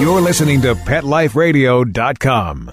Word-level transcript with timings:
You're 0.00 0.20
listening 0.20 0.62
to 0.62 0.74
PetLifeRadio.com. 0.74 2.72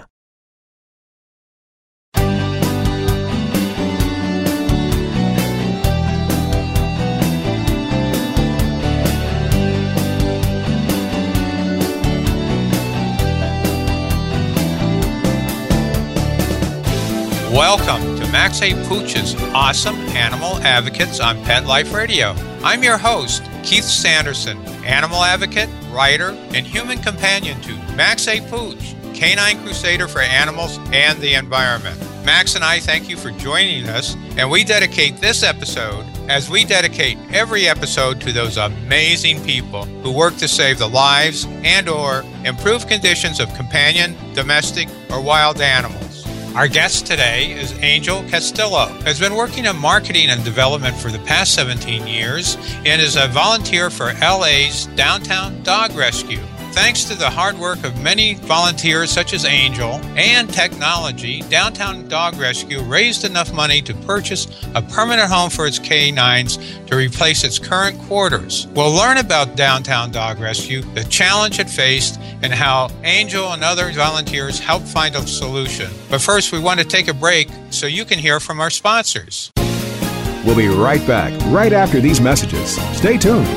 Welcome 17.52 18.16
to 18.18 18.26
Max 18.32 18.62
A. 18.62 18.72
Pooch's 18.88 19.34
Awesome 19.54 19.96
Animal 20.16 20.56
Advocates 20.62 21.20
on 21.20 21.42
Pet 21.44 21.66
Life 21.66 21.92
Radio. 21.92 22.34
I'm 22.62 22.82
your 22.82 22.98
host, 22.98 23.42
Keith 23.62 23.84
Sanderson, 23.84 24.58
animal 24.84 25.24
advocate, 25.24 25.70
writer, 25.90 26.32
and 26.54 26.66
human 26.66 26.98
companion 26.98 27.58
to 27.62 27.72
Max 27.96 28.28
A. 28.28 28.42
Pooch, 28.50 28.94
canine 29.14 29.62
crusader 29.64 30.06
for 30.06 30.20
animals 30.20 30.78
and 30.92 31.18
the 31.20 31.32
environment. 31.32 31.98
Max 32.22 32.56
and 32.56 32.62
I 32.62 32.78
thank 32.78 33.08
you 33.08 33.16
for 33.16 33.30
joining 33.30 33.88
us, 33.88 34.14
and 34.36 34.50
we 34.50 34.62
dedicate 34.62 35.16
this 35.16 35.42
episode, 35.42 36.04
as 36.28 36.50
we 36.50 36.66
dedicate 36.66 37.16
every 37.32 37.66
episode, 37.66 38.20
to 38.20 38.30
those 38.30 38.58
amazing 38.58 39.42
people 39.42 39.84
who 39.84 40.12
work 40.12 40.36
to 40.36 40.46
save 40.46 40.78
the 40.78 40.86
lives 40.86 41.46
and 41.64 41.88
or 41.88 42.24
improve 42.44 42.86
conditions 42.86 43.40
of 43.40 43.52
companion, 43.54 44.14
domestic, 44.34 44.90
or 45.10 45.22
wild 45.22 45.62
animals. 45.62 46.09
Our 46.54 46.66
guest 46.66 47.06
today 47.06 47.52
is 47.52 47.72
Angel 47.78 48.24
Castillo, 48.24 48.86
has 49.04 49.20
been 49.20 49.36
working 49.36 49.66
in 49.66 49.76
marketing 49.76 50.30
and 50.30 50.42
development 50.42 50.96
for 50.96 51.12
the 51.12 51.20
past 51.20 51.54
17 51.54 52.08
years 52.08 52.56
and 52.84 53.00
is 53.00 53.14
a 53.14 53.28
volunteer 53.28 53.88
for 53.88 54.12
LA's 54.14 54.86
Downtown 54.96 55.62
Dog 55.62 55.94
Rescue. 55.94 56.40
Thanks 56.72 57.02
to 57.04 57.16
the 57.16 57.28
hard 57.28 57.58
work 57.58 57.82
of 57.82 58.00
many 58.00 58.34
volunteers 58.34 59.10
such 59.10 59.32
as 59.32 59.44
Angel 59.44 59.94
and 60.16 60.48
technology, 60.48 61.42
Downtown 61.42 62.06
Dog 62.06 62.36
Rescue 62.36 62.80
raised 62.80 63.24
enough 63.24 63.52
money 63.52 63.82
to 63.82 63.92
purchase 63.92 64.46
a 64.76 64.80
permanent 64.80 65.28
home 65.28 65.50
for 65.50 65.66
its 65.66 65.80
canines 65.80 66.58
to 66.86 66.96
replace 66.96 67.42
its 67.42 67.58
current 67.58 67.98
quarters. 68.02 68.68
We'll 68.68 68.92
learn 68.92 69.18
about 69.18 69.56
Downtown 69.56 70.12
Dog 70.12 70.38
Rescue, 70.38 70.82
the 70.94 71.02
challenge 71.04 71.58
it 71.58 71.68
faced, 71.68 72.20
and 72.40 72.52
how 72.52 72.88
Angel 73.02 73.52
and 73.52 73.64
other 73.64 73.90
volunteers 73.92 74.60
helped 74.60 74.86
find 74.86 75.16
a 75.16 75.26
solution. 75.26 75.90
But 76.08 76.20
first, 76.20 76.52
we 76.52 76.60
want 76.60 76.78
to 76.78 76.86
take 76.86 77.08
a 77.08 77.14
break 77.14 77.48
so 77.70 77.86
you 77.86 78.04
can 78.04 78.20
hear 78.20 78.38
from 78.38 78.60
our 78.60 78.70
sponsors. 78.70 79.50
We'll 80.46 80.56
be 80.56 80.68
right 80.68 81.04
back 81.06 81.32
right 81.46 81.72
after 81.72 82.00
these 82.00 82.20
messages. 82.20 82.80
Stay 82.96 83.18
tuned. 83.18 83.48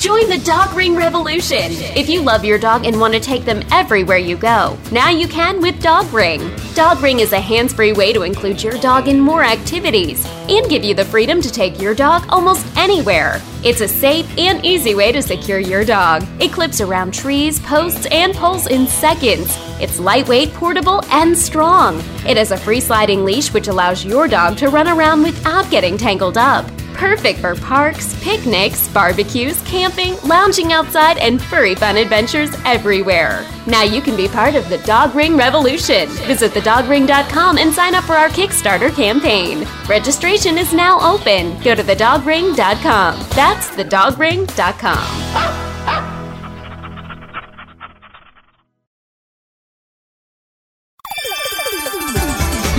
Join 0.00 0.30
the 0.30 0.38
Dog 0.38 0.72
Ring 0.74 0.96
Revolution. 0.96 1.72
If 1.94 2.08
you 2.08 2.22
love 2.22 2.42
your 2.42 2.56
dog 2.56 2.86
and 2.86 2.98
want 2.98 3.12
to 3.12 3.20
take 3.20 3.44
them 3.44 3.62
everywhere 3.70 4.16
you 4.16 4.34
go, 4.34 4.78
now 4.90 5.10
you 5.10 5.28
can 5.28 5.60
with 5.60 5.82
Dog 5.82 6.10
Ring. 6.10 6.50
Dog 6.72 7.02
Ring 7.02 7.20
is 7.20 7.34
a 7.34 7.38
hands 7.38 7.74
free 7.74 7.92
way 7.92 8.14
to 8.14 8.22
include 8.22 8.62
your 8.62 8.78
dog 8.78 9.08
in 9.08 9.20
more 9.20 9.44
activities 9.44 10.24
and 10.48 10.70
give 10.70 10.84
you 10.84 10.94
the 10.94 11.04
freedom 11.04 11.42
to 11.42 11.52
take 11.52 11.78
your 11.78 11.94
dog 11.94 12.24
almost 12.30 12.66
anywhere. 12.78 13.42
It's 13.62 13.82
a 13.82 13.88
safe 13.88 14.26
and 14.38 14.64
easy 14.64 14.94
way 14.94 15.12
to 15.12 15.20
secure 15.20 15.58
your 15.58 15.84
dog. 15.84 16.26
It 16.40 16.50
clips 16.50 16.80
around 16.80 17.12
trees, 17.12 17.60
posts, 17.60 18.06
and 18.10 18.32
poles 18.32 18.68
in 18.68 18.86
seconds. 18.86 19.54
It's 19.82 20.00
lightweight, 20.00 20.54
portable, 20.54 21.04
and 21.10 21.36
strong. 21.36 21.98
It 22.26 22.38
has 22.38 22.52
a 22.52 22.56
free 22.56 22.80
sliding 22.80 23.26
leash 23.26 23.52
which 23.52 23.68
allows 23.68 24.02
your 24.02 24.28
dog 24.28 24.56
to 24.56 24.70
run 24.70 24.88
around 24.88 25.22
without 25.22 25.70
getting 25.70 25.98
tangled 25.98 26.38
up. 26.38 26.64
Perfect 27.00 27.38
for 27.38 27.54
parks, 27.54 28.14
picnics, 28.22 28.86
barbecues, 28.88 29.62
camping, 29.62 30.18
lounging 30.22 30.74
outside, 30.74 31.16
and 31.16 31.40
furry 31.40 31.74
fun 31.74 31.96
adventures 31.96 32.50
everywhere. 32.66 33.46
Now 33.66 33.84
you 33.84 34.02
can 34.02 34.18
be 34.18 34.28
part 34.28 34.54
of 34.54 34.68
the 34.68 34.76
Dog 34.78 35.14
Ring 35.14 35.34
Revolution. 35.34 36.10
Visit 36.26 36.52
thedogring.com 36.52 37.56
and 37.56 37.72
sign 37.72 37.94
up 37.94 38.04
for 38.04 38.12
our 38.12 38.28
Kickstarter 38.28 38.94
campaign. 38.94 39.66
Registration 39.88 40.58
is 40.58 40.74
now 40.74 41.00
open. 41.00 41.58
Go 41.62 41.74
to 41.74 41.82
thedogring.com. 41.82 43.26
That's 43.30 43.70
thedogring.com. 43.70 45.64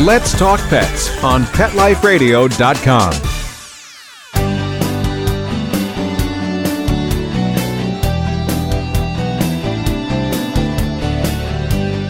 Let's 0.05 0.37
talk 0.37 0.59
pets 0.69 1.23
on 1.23 1.41
PetLifeRadio.com. 1.45 3.30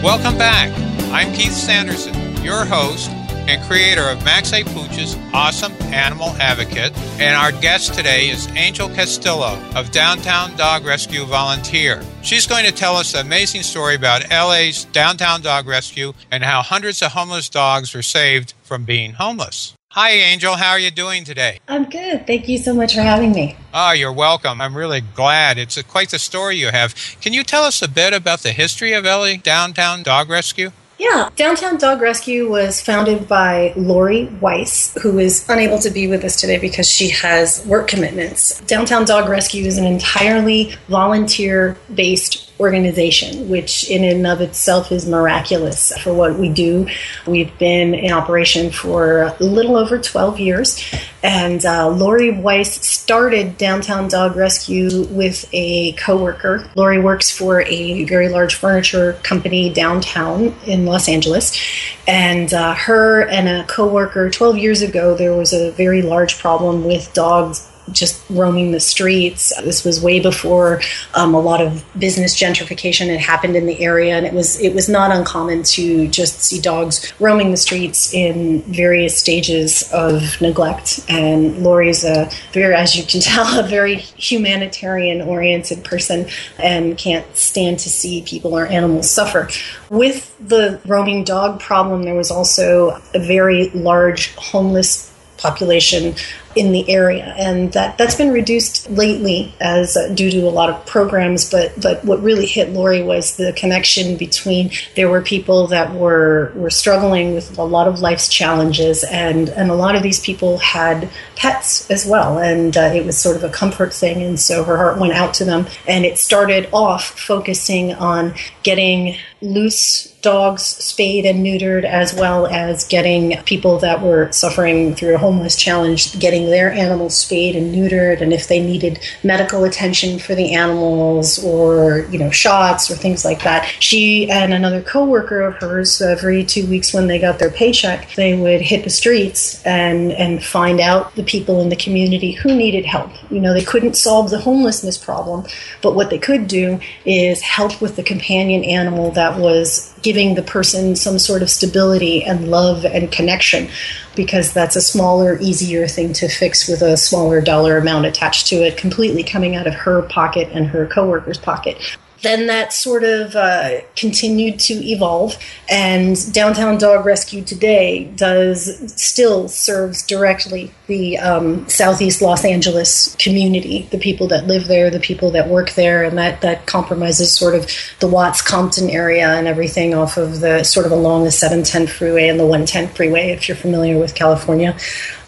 Welcome 0.02 0.36
back. 0.36 0.72
I'm 1.12 1.32
Keith 1.32 1.52
Sanderson, 1.52 2.12
your 2.42 2.64
host 2.64 3.08
and 3.08 3.62
creator 3.68 4.02
of 4.08 4.24
Max 4.24 4.52
A. 4.52 4.64
Pooch's 4.64 5.16
Awesome 5.32 5.70
Animal 5.94 6.30
Advocate. 6.40 6.92
And 7.20 7.36
our 7.36 7.52
guest 7.52 7.94
today 7.94 8.28
is 8.28 8.48
Angel 8.56 8.88
Castillo 8.88 9.62
of 9.76 9.92
Downtown 9.92 10.56
Dog 10.56 10.84
Rescue 10.84 11.24
Volunteer. 11.24 12.02
She's 12.22 12.48
going 12.48 12.64
to 12.64 12.72
tell 12.72 12.96
us 12.96 13.14
an 13.14 13.24
amazing 13.24 13.62
story 13.62 13.94
about 13.94 14.28
LA's 14.28 14.86
Downtown 14.86 15.40
Dog 15.40 15.68
Rescue 15.68 16.14
and 16.32 16.42
how 16.42 16.62
hundreds 16.62 17.00
of 17.00 17.12
homeless 17.12 17.48
dogs 17.48 17.94
were 17.94 18.02
saved 18.02 18.54
from 18.64 18.82
being 18.84 19.12
homeless. 19.12 19.74
Hi, 19.94 20.12
Angel. 20.12 20.56
How 20.56 20.70
are 20.70 20.78
you 20.78 20.90
doing 20.90 21.22
today? 21.22 21.60
I'm 21.68 21.84
good. 21.84 22.26
Thank 22.26 22.48
you 22.48 22.56
so 22.56 22.72
much 22.72 22.94
for 22.94 23.02
having 23.02 23.32
me. 23.32 23.56
Oh, 23.74 23.92
you're 23.92 24.10
welcome. 24.10 24.58
I'm 24.62 24.74
really 24.74 25.02
glad. 25.02 25.58
It's 25.58 25.76
a, 25.76 25.84
quite 25.84 26.08
the 26.08 26.18
story 26.18 26.56
you 26.56 26.68
have. 26.68 26.94
Can 27.20 27.34
you 27.34 27.44
tell 27.44 27.64
us 27.64 27.82
a 27.82 27.88
bit 27.88 28.14
about 28.14 28.40
the 28.40 28.52
history 28.52 28.94
of 28.94 29.04
LA 29.04 29.34
Downtown 29.36 30.02
Dog 30.02 30.30
Rescue? 30.30 30.70
Yeah, 30.98 31.28
Downtown 31.36 31.76
Dog 31.76 32.00
Rescue 32.00 32.48
was 32.48 32.80
founded 32.80 33.28
by 33.28 33.74
Lori 33.76 34.28
Weise, 34.40 34.98
who 35.02 35.18
is 35.18 35.44
unable 35.50 35.78
to 35.80 35.90
be 35.90 36.08
with 36.08 36.24
us 36.24 36.40
today 36.40 36.58
because 36.58 36.88
she 36.88 37.10
has 37.10 37.62
work 37.66 37.86
commitments. 37.86 38.62
Downtown 38.62 39.04
Dog 39.04 39.28
Rescue 39.28 39.66
is 39.66 39.76
an 39.76 39.84
entirely 39.84 40.74
volunteer 40.88 41.76
based 41.94 42.41
organization, 42.60 43.48
which 43.48 43.90
in 43.90 44.04
and 44.04 44.26
of 44.26 44.40
itself 44.40 44.92
is 44.92 45.08
miraculous 45.08 45.96
for 45.98 46.14
what 46.14 46.38
we 46.38 46.48
do. 46.48 46.86
We've 47.26 47.56
been 47.58 47.94
in 47.94 48.12
operation 48.12 48.70
for 48.70 49.22
a 49.22 49.36
little 49.42 49.76
over 49.76 49.98
12 49.98 50.38
years. 50.38 50.82
And 51.24 51.64
uh, 51.64 51.88
Lori 51.88 52.30
Weise 52.30 52.82
started 52.82 53.56
Downtown 53.56 54.08
Dog 54.08 54.36
Rescue 54.36 55.04
with 55.06 55.48
a 55.52 55.92
coworker. 55.92 56.68
Lori 56.74 57.00
works 57.00 57.30
for 57.30 57.62
a 57.62 58.04
very 58.04 58.28
large 58.28 58.56
furniture 58.56 59.14
company 59.22 59.72
downtown 59.72 60.54
in 60.66 60.84
Los 60.84 61.08
Angeles. 61.08 61.58
And 62.06 62.52
uh, 62.52 62.74
her 62.74 63.22
and 63.28 63.48
a 63.48 63.64
coworker, 63.66 64.30
12 64.30 64.58
years 64.58 64.82
ago, 64.82 65.14
there 65.14 65.34
was 65.34 65.52
a 65.52 65.70
very 65.72 66.02
large 66.02 66.38
problem 66.38 66.84
with 66.84 67.12
dogs 67.14 67.71
just 67.92 68.22
roaming 68.30 68.72
the 68.72 68.80
streets. 68.80 69.52
This 69.62 69.84
was 69.84 70.02
way 70.02 70.20
before 70.20 70.80
um, 71.14 71.34
a 71.34 71.40
lot 71.40 71.60
of 71.60 71.84
business 71.98 72.38
gentrification 72.38 73.08
had 73.08 73.20
happened 73.20 73.56
in 73.56 73.66
the 73.66 73.80
area, 73.80 74.16
and 74.16 74.26
it 74.26 74.32
was 74.32 74.60
it 74.60 74.74
was 74.74 74.88
not 74.88 75.10
uncommon 75.10 75.62
to 75.62 76.08
just 76.08 76.42
see 76.42 76.60
dogs 76.60 77.12
roaming 77.20 77.50
the 77.50 77.56
streets 77.56 78.12
in 78.12 78.62
various 78.62 79.18
stages 79.18 79.90
of 79.92 80.40
neglect. 80.40 81.00
And 81.08 81.62
Lori's 81.62 82.04
a 82.04 82.30
very, 82.52 82.74
as 82.74 82.96
you 82.96 83.04
can 83.04 83.20
tell, 83.20 83.58
a 83.58 83.66
very 83.68 83.96
humanitarian 83.96 85.22
oriented 85.22 85.84
person, 85.84 86.26
and 86.58 86.96
can't 86.98 87.26
stand 87.36 87.78
to 87.80 87.90
see 87.90 88.22
people 88.22 88.56
or 88.56 88.66
animals 88.66 89.10
suffer. 89.10 89.48
With 89.90 90.34
the 90.40 90.80
roaming 90.86 91.24
dog 91.24 91.60
problem, 91.60 92.04
there 92.04 92.14
was 92.14 92.30
also 92.30 93.00
a 93.14 93.18
very 93.18 93.70
large 93.70 94.34
homeless 94.36 95.12
population 95.36 96.14
in 96.54 96.72
the 96.72 96.88
area, 96.88 97.34
and 97.38 97.72
that 97.72 97.98
that's 97.98 98.14
been 98.14 98.32
reduced 98.32 98.90
lately 98.90 99.54
as 99.60 99.96
uh, 99.96 100.08
due 100.14 100.30
to 100.30 100.40
a 100.40 100.50
lot 100.50 100.70
of 100.70 100.84
programs. 100.86 101.50
But 101.50 101.80
but 101.80 102.04
what 102.04 102.22
really 102.22 102.46
hit 102.46 102.70
Lori 102.70 103.02
was 103.02 103.36
the 103.36 103.52
connection 103.52 104.16
between 104.16 104.70
there 104.96 105.08
were 105.08 105.22
people 105.22 105.66
that 105.68 105.94
were 105.94 106.52
were 106.54 106.70
struggling 106.70 107.34
with 107.34 107.58
a 107.58 107.64
lot 107.64 107.88
of 107.88 108.00
life's 108.00 108.28
challenges, 108.28 109.04
and 109.04 109.48
and 109.50 109.70
a 109.70 109.74
lot 109.74 109.94
of 109.94 110.02
these 110.02 110.20
people 110.20 110.58
had 110.58 111.08
pets 111.36 111.90
as 111.90 112.06
well, 112.06 112.38
and 112.38 112.76
uh, 112.76 112.92
it 112.94 113.04
was 113.04 113.18
sort 113.18 113.36
of 113.36 113.44
a 113.44 113.48
comfort 113.48 113.92
thing. 113.92 114.22
And 114.22 114.38
so 114.38 114.64
her 114.64 114.76
heart 114.76 114.98
went 114.98 115.12
out 115.12 115.34
to 115.34 115.44
them, 115.44 115.66
and 115.86 116.04
it 116.04 116.18
started 116.18 116.68
off 116.72 117.18
focusing 117.18 117.94
on 117.94 118.34
getting 118.62 119.16
loose 119.40 120.12
dogs 120.22 120.62
spayed 120.62 121.26
and 121.26 121.44
neutered, 121.44 121.84
as 121.84 122.14
well 122.14 122.46
as 122.46 122.84
getting 122.84 123.36
people 123.42 123.78
that 123.80 124.00
were 124.00 124.30
suffering 124.30 124.94
through 124.94 125.16
a 125.16 125.18
homeless 125.18 125.56
challenge 125.56 126.18
getting 126.18 126.41
getting 126.42 126.50
their 126.52 126.72
animals 126.72 127.16
spayed 127.16 127.56
and 127.56 127.74
neutered 127.74 128.20
and 128.20 128.32
if 128.32 128.48
they 128.48 128.60
needed 128.60 128.98
medical 129.22 129.64
attention 129.64 130.18
for 130.18 130.34
the 130.34 130.54
animals 130.54 131.42
or 131.44 132.00
you 132.10 132.18
know 132.18 132.30
shots 132.30 132.90
or 132.90 132.94
things 132.94 133.24
like 133.24 133.42
that. 133.42 133.64
She 133.80 134.30
and 134.30 134.52
another 134.52 134.82
coworker 134.82 135.42
of 135.42 135.56
hers 135.56 136.00
every 136.00 136.44
two 136.44 136.66
weeks 136.66 136.92
when 136.92 137.06
they 137.06 137.18
got 137.18 137.38
their 137.38 137.50
paycheck 137.50 138.14
they 138.14 138.34
would 138.34 138.60
hit 138.60 138.84
the 138.84 138.90
streets 138.90 139.64
and 139.64 140.12
and 140.12 140.42
find 140.42 140.80
out 140.80 141.14
the 141.14 141.22
people 141.22 141.60
in 141.60 141.68
the 141.68 141.76
community 141.76 142.32
who 142.32 142.54
needed 142.54 142.84
help. 142.84 143.10
You 143.30 143.40
know 143.40 143.52
they 143.52 143.64
couldn't 143.64 143.96
solve 143.96 144.30
the 144.30 144.40
homelessness 144.40 144.98
problem 144.98 145.46
but 145.82 145.94
what 145.94 146.10
they 146.10 146.18
could 146.18 146.48
do 146.48 146.80
is 147.04 147.40
help 147.40 147.80
with 147.80 147.96
the 147.96 148.02
companion 148.02 148.64
animal 148.64 149.10
that 149.12 149.38
was 149.38 149.91
giving 150.02 150.34
the 150.34 150.42
person 150.42 150.96
some 150.96 151.18
sort 151.18 151.42
of 151.42 151.50
stability 151.50 152.24
and 152.24 152.50
love 152.50 152.84
and 152.84 153.10
connection 153.10 153.68
because 154.14 154.52
that's 154.52 154.76
a 154.76 154.80
smaller, 154.80 155.38
easier 155.40 155.86
thing 155.86 156.12
to 156.12 156.28
fix 156.28 156.68
with 156.68 156.82
a 156.82 156.96
smaller 156.96 157.40
dollar 157.40 157.78
amount 157.78 158.04
attached 158.06 158.46
to 158.48 158.56
it, 158.56 158.76
completely 158.76 159.22
coming 159.22 159.56
out 159.56 159.66
of 159.66 159.74
her 159.74 160.02
pocket 160.02 160.48
and 160.52 160.66
her 160.66 160.86
coworker's 160.86 161.38
pocket 161.38 161.78
then 162.22 162.46
that 162.46 162.72
sort 162.72 163.04
of 163.04 163.34
uh, 163.34 163.80
continued 163.96 164.58
to 164.58 164.74
evolve 164.74 165.36
and 165.68 166.32
downtown 166.32 166.78
dog 166.78 167.04
rescue 167.04 167.42
today 167.42 168.04
does 168.16 168.92
still 169.00 169.48
serves 169.48 170.06
directly 170.06 170.72
the 170.86 171.18
um, 171.18 171.68
southeast 171.68 172.22
los 172.22 172.44
angeles 172.44 173.16
community 173.18 173.88
the 173.90 173.98
people 173.98 174.26
that 174.26 174.46
live 174.46 174.66
there 174.68 174.90
the 174.90 175.00
people 175.00 175.30
that 175.30 175.48
work 175.48 175.72
there 175.72 176.04
and 176.04 176.16
that 176.16 176.40
that 176.40 176.66
compromises 176.66 177.32
sort 177.32 177.54
of 177.54 177.66
the 178.00 178.08
watts 178.08 178.40
compton 178.40 178.88
area 178.88 179.28
and 179.30 179.46
everything 179.46 179.94
off 179.94 180.16
of 180.16 180.40
the 180.40 180.62
sort 180.62 180.86
of 180.86 180.92
along 180.92 181.24
the 181.24 181.30
710 181.30 181.86
freeway 181.86 182.28
and 182.28 182.38
the 182.38 182.46
110 182.46 182.88
freeway 182.94 183.30
if 183.30 183.48
you're 183.48 183.56
familiar 183.56 183.98
with 183.98 184.14
california 184.14 184.76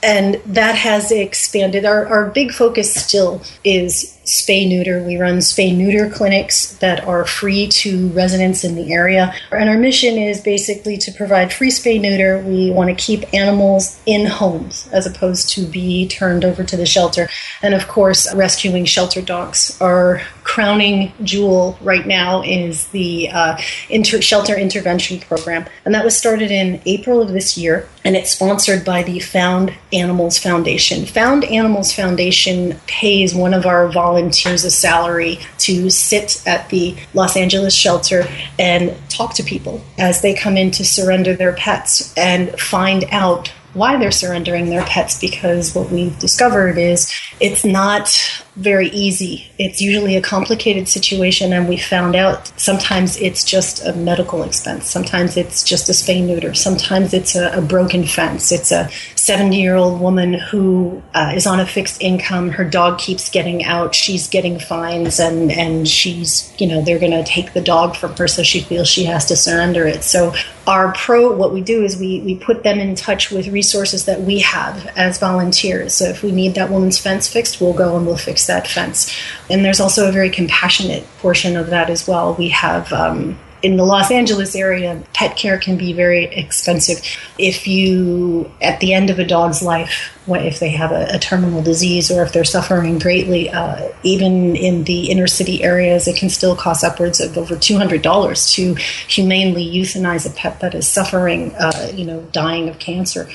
and 0.04 0.34
that 0.44 0.76
has 0.76 1.10
expanded. 1.10 1.86
Our, 1.86 2.06
our 2.06 2.26
big 2.30 2.52
focus 2.52 2.94
still 2.94 3.40
is 3.64 4.13
spay 4.24 4.68
neuter. 4.68 5.02
We 5.02 5.16
run 5.16 5.38
spay 5.38 5.76
neuter 5.76 6.08
clinics 6.10 6.74
that 6.76 7.04
are 7.04 7.24
free 7.24 7.68
to 7.68 8.08
residents 8.08 8.64
in 8.64 8.74
the 8.74 8.92
area. 8.92 9.34
And 9.50 9.68
our 9.68 9.78
mission 9.78 10.16
is 10.16 10.40
basically 10.40 10.96
to 10.98 11.12
provide 11.12 11.52
free 11.52 11.70
spay 11.70 12.00
neuter. 12.00 12.40
We 12.40 12.70
want 12.70 12.90
to 12.90 13.04
keep 13.04 13.32
animals 13.34 14.00
in 14.06 14.26
homes 14.26 14.88
as 14.92 15.06
opposed 15.06 15.50
to 15.50 15.66
be 15.66 16.08
turned 16.08 16.44
over 16.44 16.64
to 16.64 16.76
the 16.76 16.86
shelter. 16.86 17.28
And 17.62 17.74
of 17.74 17.88
course, 17.88 18.32
rescuing 18.34 18.84
shelter 18.84 19.22
dogs. 19.22 19.80
Our 19.80 20.22
crowning 20.44 21.12
jewel 21.22 21.76
right 21.80 22.06
now 22.06 22.42
is 22.42 22.88
the 22.88 23.28
uh, 23.30 23.58
inter- 23.88 24.20
shelter 24.20 24.56
intervention 24.56 25.18
program. 25.18 25.66
And 25.84 25.94
that 25.94 26.04
was 26.04 26.16
started 26.16 26.50
in 26.50 26.80
April 26.86 27.20
of 27.20 27.32
this 27.32 27.58
year. 27.58 27.88
And 28.04 28.14
it's 28.14 28.30
sponsored 28.30 28.84
by 28.84 29.02
the 29.02 29.18
Found 29.20 29.72
Animals 29.92 30.38
Foundation. 30.38 31.06
Found 31.06 31.44
Animals 31.44 31.92
Foundation 31.92 32.78
pays 32.86 33.34
one 33.34 33.54
of 33.54 33.64
our 33.64 33.90
volunteers 33.90 34.64
a 34.64 34.70
salary 34.70 35.40
to 35.58 35.88
sit 35.88 36.46
at 36.46 36.68
the 36.68 36.94
Los 37.14 37.36
Angeles 37.36 37.74
shelter 37.74 38.24
and 38.58 38.94
talk 39.08 39.34
to 39.34 39.42
people 39.42 39.82
as 39.98 40.20
they 40.20 40.34
come 40.34 40.56
in 40.58 40.70
to 40.72 40.84
surrender 40.84 41.34
their 41.34 41.54
pets 41.54 42.12
and 42.16 42.50
find 42.60 43.04
out 43.10 43.50
why 43.72 43.96
they're 43.98 44.12
surrendering 44.12 44.66
their 44.66 44.84
pets 44.84 45.18
because 45.18 45.74
what 45.74 45.90
we've 45.90 46.16
discovered 46.20 46.78
is 46.78 47.12
it's 47.40 47.64
not 47.64 48.43
very 48.56 48.88
easy. 48.90 49.50
It's 49.58 49.80
usually 49.80 50.16
a 50.16 50.22
complicated 50.22 50.88
situation, 50.88 51.52
and 51.52 51.68
we 51.68 51.76
found 51.76 52.14
out 52.14 52.52
sometimes 52.58 53.16
it's 53.16 53.42
just 53.42 53.84
a 53.84 53.92
medical 53.94 54.44
expense. 54.44 54.88
Sometimes 54.88 55.36
it's 55.36 55.64
just 55.64 55.88
a 55.88 55.92
spay 55.92 56.24
neuter. 56.24 56.54
Sometimes 56.54 57.12
it's 57.12 57.34
a, 57.34 57.50
a 57.58 57.60
broken 57.60 58.04
fence. 58.04 58.52
It's 58.52 58.70
a 58.70 58.88
70 59.16 59.60
year 59.60 59.74
old 59.74 60.00
woman 60.00 60.34
who 60.34 61.02
uh, 61.14 61.32
is 61.34 61.46
on 61.46 61.58
a 61.58 61.66
fixed 61.66 62.00
income. 62.00 62.50
Her 62.50 62.64
dog 62.64 62.98
keeps 62.98 63.28
getting 63.28 63.64
out. 63.64 63.94
She's 63.94 64.28
getting 64.28 64.60
fines, 64.60 65.18
and, 65.18 65.50
and 65.50 65.88
she's, 65.88 66.52
you 66.60 66.68
know, 66.68 66.80
they're 66.80 67.00
going 67.00 67.12
to 67.12 67.24
take 67.24 67.54
the 67.54 67.60
dog 67.60 67.96
from 67.96 68.14
her, 68.16 68.28
so 68.28 68.44
she 68.44 68.60
feels 68.60 68.88
she 68.88 69.04
has 69.04 69.26
to 69.26 69.36
surrender 69.36 69.86
it. 69.86 70.04
So, 70.04 70.32
our 70.66 70.94
pro, 70.94 71.30
what 71.30 71.52
we 71.52 71.60
do 71.60 71.84
is 71.84 71.98
we, 71.98 72.20
we 72.20 72.36
put 72.36 72.62
them 72.62 72.78
in 72.78 72.94
touch 72.94 73.30
with 73.30 73.48
resources 73.48 74.06
that 74.06 74.22
we 74.22 74.38
have 74.38 74.86
as 74.96 75.18
volunteers. 75.18 75.94
So, 75.94 76.06
if 76.06 76.22
we 76.22 76.30
need 76.30 76.54
that 76.54 76.70
woman's 76.70 76.98
fence 76.98 77.26
fixed, 77.28 77.60
we'll 77.60 77.74
go 77.74 77.96
and 77.96 78.06
we'll 78.06 78.16
fix 78.16 78.43
that 78.46 78.66
fence. 78.66 79.14
And 79.50 79.64
there's 79.64 79.80
also 79.80 80.08
a 80.08 80.12
very 80.12 80.30
compassionate 80.30 81.06
portion 81.18 81.56
of 81.56 81.68
that 81.68 81.90
as 81.90 82.06
well. 82.06 82.34
We 82.34 82.48
have 82.50 82.92
um, 82.92 83.38
in 83.64 83.78
the 83.78 83.84
Los 83.84 84.10
Angeles 84.10 84.54
area, 84.54 85.02
pet 85.14 85.38
care 85.38 85.56
can 85.56 85.78
be 85.78 85.94
very 85.94 86.24
expensive. 86.24 87.00
If 87.38 87.66
you, 87.66 88.52
at 88.60 88.80
the 88.80 88.92
end 88.92 89.08
of 89.08 89.18
a 89.18 89.24
dog's 89.24 89.62
life, 89.62 90.12
if 90.28 90.60
they 90.60 90.68
have 90.68 90.92
a, 90.92 91.06
a 91.14 91.18
terminal 91.18 91.62
disease 91.62 92.10
or 92.10 92.22
if 92.22 92.34
they're 92.34 92.44
suffering 92.44 92.98
greatly, 92.98 93.48
uh, 93.48 93.88
even 94.02 94.54
in 94.54 94.84
the 94.84 95.10
inner 95.10 95.26
city 95.26 95.64
areas, 95.64 96.06
it 96.06 96.16
can 96.16 96.28
still 96.28 96.54
cost 96.54 96.84
upwards 96.84 97.20
of 97.20 97.38
over 97.38 97.56
$200 97.56 98.52
to 98.52 98.74
humanely 99.08 99.64
euthanize 99.64 100.30
a 100.30 100.34
pet 100.34 100.60
that 100.60 100.74
is 100.74 100.86
suffering, 100.86 101.54
uh, 101.54 101.90
you 101.94 102.04
know, 102.04 102.20
dying 102.32 102.68
of 102.68 102.78
cancer. 102.78 103.30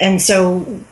And 0.00 0.20
so 0.20 0.82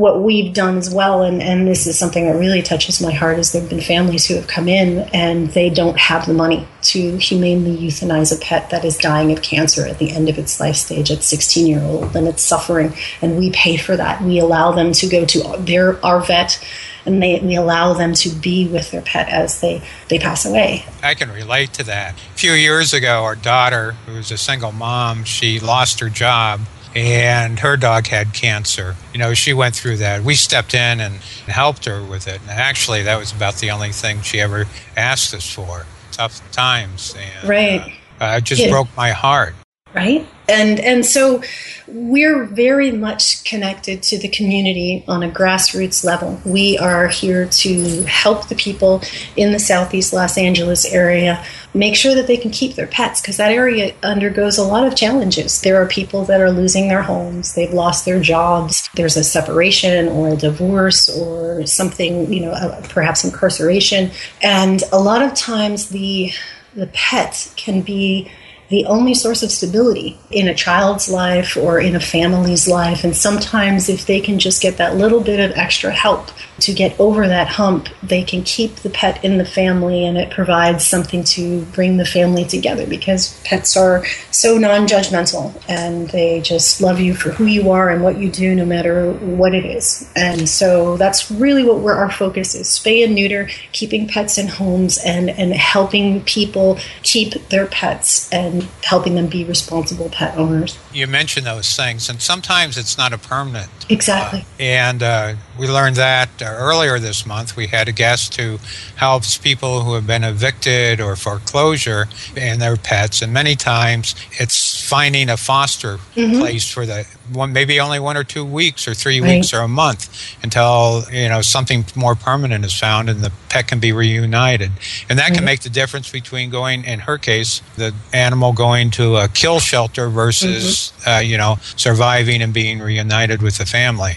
what 0.00 0.22
we've 0.22 0.54
done 0.54 0.78
as 0.78 0.92
well, 0.92 1.22
and, 1.22 1.42
and 1.42 1.68
this 1.68 1.86
is 1.86 1.98
something 1.98 2.24
that 2.24 2.38
really 2.38 2.62
touches 2.62 3.02
my 3.02 3.12
heart, 3.12 3.38
is 3.38 3.52
there 3.52 3.60
have 3.60 3.68
been 3.68 3.82
families 3.82 4.24
who 4.24 4.34
have 4.34 4.46
come 4.46 4.66
in 4.66 5.00
and 5.12 5.48
they 5.50 5.68
don't 5.68 5.98
have 5.98 6.24
the 6.24 6.32
money 6.32 6.66
to 6.80 7.18
humanely 7.18 7.76
euthanize 7.76 8.34
a 8.34 8.40
pet 8.40 8.70
that 8.70 8.82
is 8.82 8.96
dying 8.96 9.30
of 9.30 9.42
cancer 9.42 9.86
at 9.86 9.98
the 9.98 10.10
end 10.10 10.30
of 10.30 10.38
its 10.38 10.58
life 10.58 10.76
stage 10.76 11.10
at 11.10 11.22
16 11.22 11.66
year 11.66 11.82
old 11.82 12.16
and 12.16 12.26
it's 12.26 12.42
suffering, 12.42 12.94
and 13.20 13.36
we 13.36 13.50
pay 13.50 13.76
for 13.76 13.94
that. 13.94 14.22
We 14.22 14.38
allow 14.38 14.72
them 14.72 14.92
to 14.92 15.06
go 15.06 15.26
to 15.26 15.56
their 15.58 16.04
our 16.04 16.20
vet 16.20 16.64
and 17.06 17.22
they, 17.22 17.38
we 17.40 17.56
allow 17.56 17.92
them 17.92 18.14
to 18.14 18.28
be 18.28 18.68
with 18.68 18.90
their 18.90 19.02
pet 19.02 19.28
as 19.28 19.60
they, 19.60 19.82
they 20.08 20.18
pass 20.18 20.44
away. 20.44 20.84
I 21.02 21.14
can 21.14 21.30
relate 21.30 21.72
to 21.74 21.84
that. 21.84 22.14
A 22.14 22.38
few 22.38 22.52
years 22.52 22.92
ago, 22.92 23.24
our 23.24 23.36
daughter, 23.36 23.92
who 24.06 24.14
was 24.14 24.30
a 24.30 24.36
single 24.36 24.72
mom, 24.72 25.24
she 25.24 25.60
lost 25.60 26.00
her 26.00 26.10
job 26.10 26.60
and 26.94 27.58
her 27.60 27.76
dog 27.76 28.06
had 28.06 28.32
cancer. 28.34 28.96
You 29.12 29.18
know, 29.18 29.34
she 29.34 29.52
went 29.52 29.74
through 29.74 29.98
that. 29.98 30.22
We 30.22 30.34
stepped 30.34 30.74
in 30.74 31.00
and 31.00 31.16
helped 31.46 31.84
her 31.84 32.02
with 32.02 32.26
it. 32.26 32.40
And 32.42 32.50
actually, 32.50 33.02
that 33.04 33.18
was 33.18 33.32
about 33.32 33.56
the 33.56 33.70
only 33.70 33.90
thing 33.90 34.22
she 34.22 34.40
ever 34.40 34.66
asked 34.96 35.34
us 35.34 35.52
for. 35.52 35.86
Tough 36.12 36.40
times. 36.52 37.14
And, 37.18 37.48
right. 37.48 37.94
Uh, 38.20 38.36
it 38.38 38.44
just 38.44 38.62
yeah. 38.62 38.70
broke 38.70 38.88
my 38.96 39.10
heart. 39.10 39.54
Right. 39.92 40.26
And 40.48 40.78
and 40.78 41.04
so 41.04 41.42
we're 41.88 42.44
very 42.44 42.92
much 42.92 43.44
connected 43.44 44.02
to 44.04 44.18
the 44.18 44.28
community 44.28 45.04
on 45.08 45.24
a 45.24 45.28
grassroots 45.28 46.04
level. 46.04 46.40
We 46.44 46.78
are 46.78 47.08
here 47.08 47.46
to 47.46 48.02
help 48.04 48.46
the 48.46 48.54
people 48.54 49.02
in 49.36 49.50
the 49.52 49.58
Southeast 49.58 50.12
Los 50.12 50.38
Angeles 50.38 50.84
area 50.84 51.44
make 51.74 51.96
sure 51.96 52.14
that 52.14 52.28
they 52.28 52.36
can 52.36 52.52
keep 52.52 52.76
their 52.76 52.86
pets 52.86 53.20
because 53.20 53.36
that 53.38 53.50
area 53.50 53.92
undergoes 54.04 54.58
a 54.58 54.64
lot 54.64 54.86
of 54.86 54.94
challenges. 54.94 55.60
There 55.60 55.82
are 55.82 55.86
people 55.86 56.24
that 56.26 56.40
are 56.40 56.50
losing 56.52 56.88
their 56.88 57.02
homes, 57.02 57.54
they've 57.54 57.72
lost 57.72 58.04
their 58.04 58.20
jobs, 58.20 58.88
there's 58.94 59.16
a 59.16 59.24
separation 59.24 60.08
or 60.08 60.28
a 60.28 60.36
divorce 60.36 61.08
or 61.08 61.66
something, 61.66 62.32
you 62.32 62.40
know, 62.40 62.52
uh, 62.52 62.80
perhaps 62.88 63.24
incarceration. 63.24 64.12
And 64.42 64.82
a 64.92 64.98
lot 64.98 65.22
of 65.22 65.34
times 65.34 65.88
the 65.88 66.32
the 66.74 66.86
pet 66.88 67.52
can 67.56 67.82
be 67.82 68.30
the 68.70 68.86
only 68.86 69.14
source 69.14 69.42
of 69.42 69.50
stability 69.50 70.16
in 70.30 70.46
a 70.46 70.54
child's 70.54 71.10
life 71.10 71.56
or 71.56 71.80
in 71.80 71.96
a 71.96 72.00
family's 72.00 72.68
life. 72.68 73.02
And 73.02 73.16
sometimes, 73.16 73.88
if 73.88 74.06
they 74.06 74.20
can 74.20 74.38
just 74.38 74.62
get 74.62 74.76
that 74.78 74.96
little 74.96 75.20
bit 75.20 75.40
of 75.40 75.56
extra 75.56 75.90
help 75.90 76.30
to 76.60 76.72
get 76.72 76.98
over 77.00 77.26
that 77.26 77.48
hump, 77.48 77.88
they 78.02 78.22
can 78.22 78.42
keep 78.42 78.76
the 78.76 78.90
pet 78.90 79.24
in 79.24 79.38
the 79.38 79.44
family 79.44 80.06
and 80.06 80.16
it 80.16 80.30
provides 80.30 80.86
something 80.86 81.24
to 81.24 81.62
bring 81.66 81.96
the 81.96 82.04
family 82.04 82.44
together 82.44 82.86
because 82.86 83.40
pets 83.42 83.76
are 83.76 84.04
so 84.30 84.56
non 84.56 84.86
judgmental 84.86 85.52
and 85.68 86.08
they 86.10 86.40
just 86.40 86.80
love 86.80 87.00
you 87.00 87.14
for 87.14 87.30
who 87.30 87.46
you 87.46 87.70
are 87.70 87.90
and 87.90 88.04
what 88.04 88.18
you 88.18 88.30
do, 88.30 88.54
no 88.54 88.64
matter 88.64 89.12
what 89.14 89.52
it 89.52 89.64
is. 89.64 90.10
And 90.14 90.48
so 90.48 90.96
that's 90.96 91.30
really 91.30 91.64
what 91.64 91.96
our 91.96 92.10
focus 92.10 92.54
is 92.54 92.68
spay 92.68 93.04
and 93.04 93.16
neuter, 93.16 93.48
keeping 93.72 94.06
pets 94.06 94.38
in 94.38 94.46
homes 94.46 94.98
and, 95.04 95.28
and 95.30 95.52
helping 95.54 96.22
people 96.22 96.78
keep 97.02 97.32
their 97.48 97.66
pets 97.66 98.30
and 98.32 98.59
helping 98.84 99.14
them 99.14 99.26
be 99.28 99.44
responsible 99.44 100.08
pet 100.10 100.36
owners. 100.36 100.78
You 100.92 101.06
mentioned 101.06 101.46
those 101.46 101.74
things, 101.74 102.08
and 102.08 102.20
sometimes 102.20 102.76
it's 102.76 102.96
not 102.96 103.12
a 103.12 103.18
permanent. 103.18 103.70
Exactly. 103.88 104.40
Uh, 104.40 104.62
and 104.62 105.02
uh, 105.02 105.34
we 105.58 105.68
learned 105.68 105.96
that 105.96 106.28
uh, 106.40 106.46
earlier 106.46 106.98
this 106.98 107.26
month. 107.26 107.56
We 107.56 107.66
had 107.68 107.88
a 107.88 107.92
guest 107.92 108.36
who 108.36 108.58
helps 108.96 109.36
people 109.38 109.82
who 109.82 109.94
have 109.94 110.06
been 110.06 110.24
evicted 110.24 111.00
or 111.00 111.16
foreclosure 111.16 112.08
and 112.36 112.60
their 112.60 112.76
pets, 112.76 113.22
and 113.22 113.32
many 113.32 113.56
times 113.56 114.14
it's 114.32 114.54
finding 114.90 115.28
a 115.30 115.36
foster 115.36 115.98
place 116.40 116.68
for 116.68 116.84
the 116.84 117.06
one, 117.32 117.52
maybe 117.52 117.78
only 117.78 118.00
one 118.00 118.16
or 118.16 118.24
two 118.24 118.44
weeks 118.44 118.88
or 118.88 118.94
three 118.94 119.20
weeks 119.20 119.54
or 119.54 119.60
a 119.60 119.68
month 119.68 120.34
until 120.42 121.04
you 121.12 121.28
know 121.28 121.42
something 121.42 121.84
more 121.94 122.16
permanent 122.16 122.64
is 122.64 122.76
found 122.76 123.08
and 123.08 123.20
the 123.20 123.30
pet 123.48 123.68
can 123.68 123.78
be 123.78 123.92
reunited, 123.92 124.72
and 125.08 125.16
that 125.20 125.32
can 125.32 125.44
make 125.44 125.60
the 125.60 125.70
difference 125.70 126.10
between 126.10 126.50
going, 126.50 126.84
in 126.84 126.98
her 127.00 127.18
case, 127.18 127.62
the 127.76 127.94
animal 128.12 128.52
going 128.52 128.90
to 128.90 129.16
a 129.16 129.28
kill 129.28 129.60
shelter 129.60 130.08
versus 130.08 130.92
uh, 131.06 131.22
you 131.24 131.38
know 131.38 131.58
surviving 131.76 132.42
and 132.42 132.52
being 132.52 132.80
reunited 132.80 133.40
with 133.42 133.58
the 133.58 133.66
family. 133.66 134.14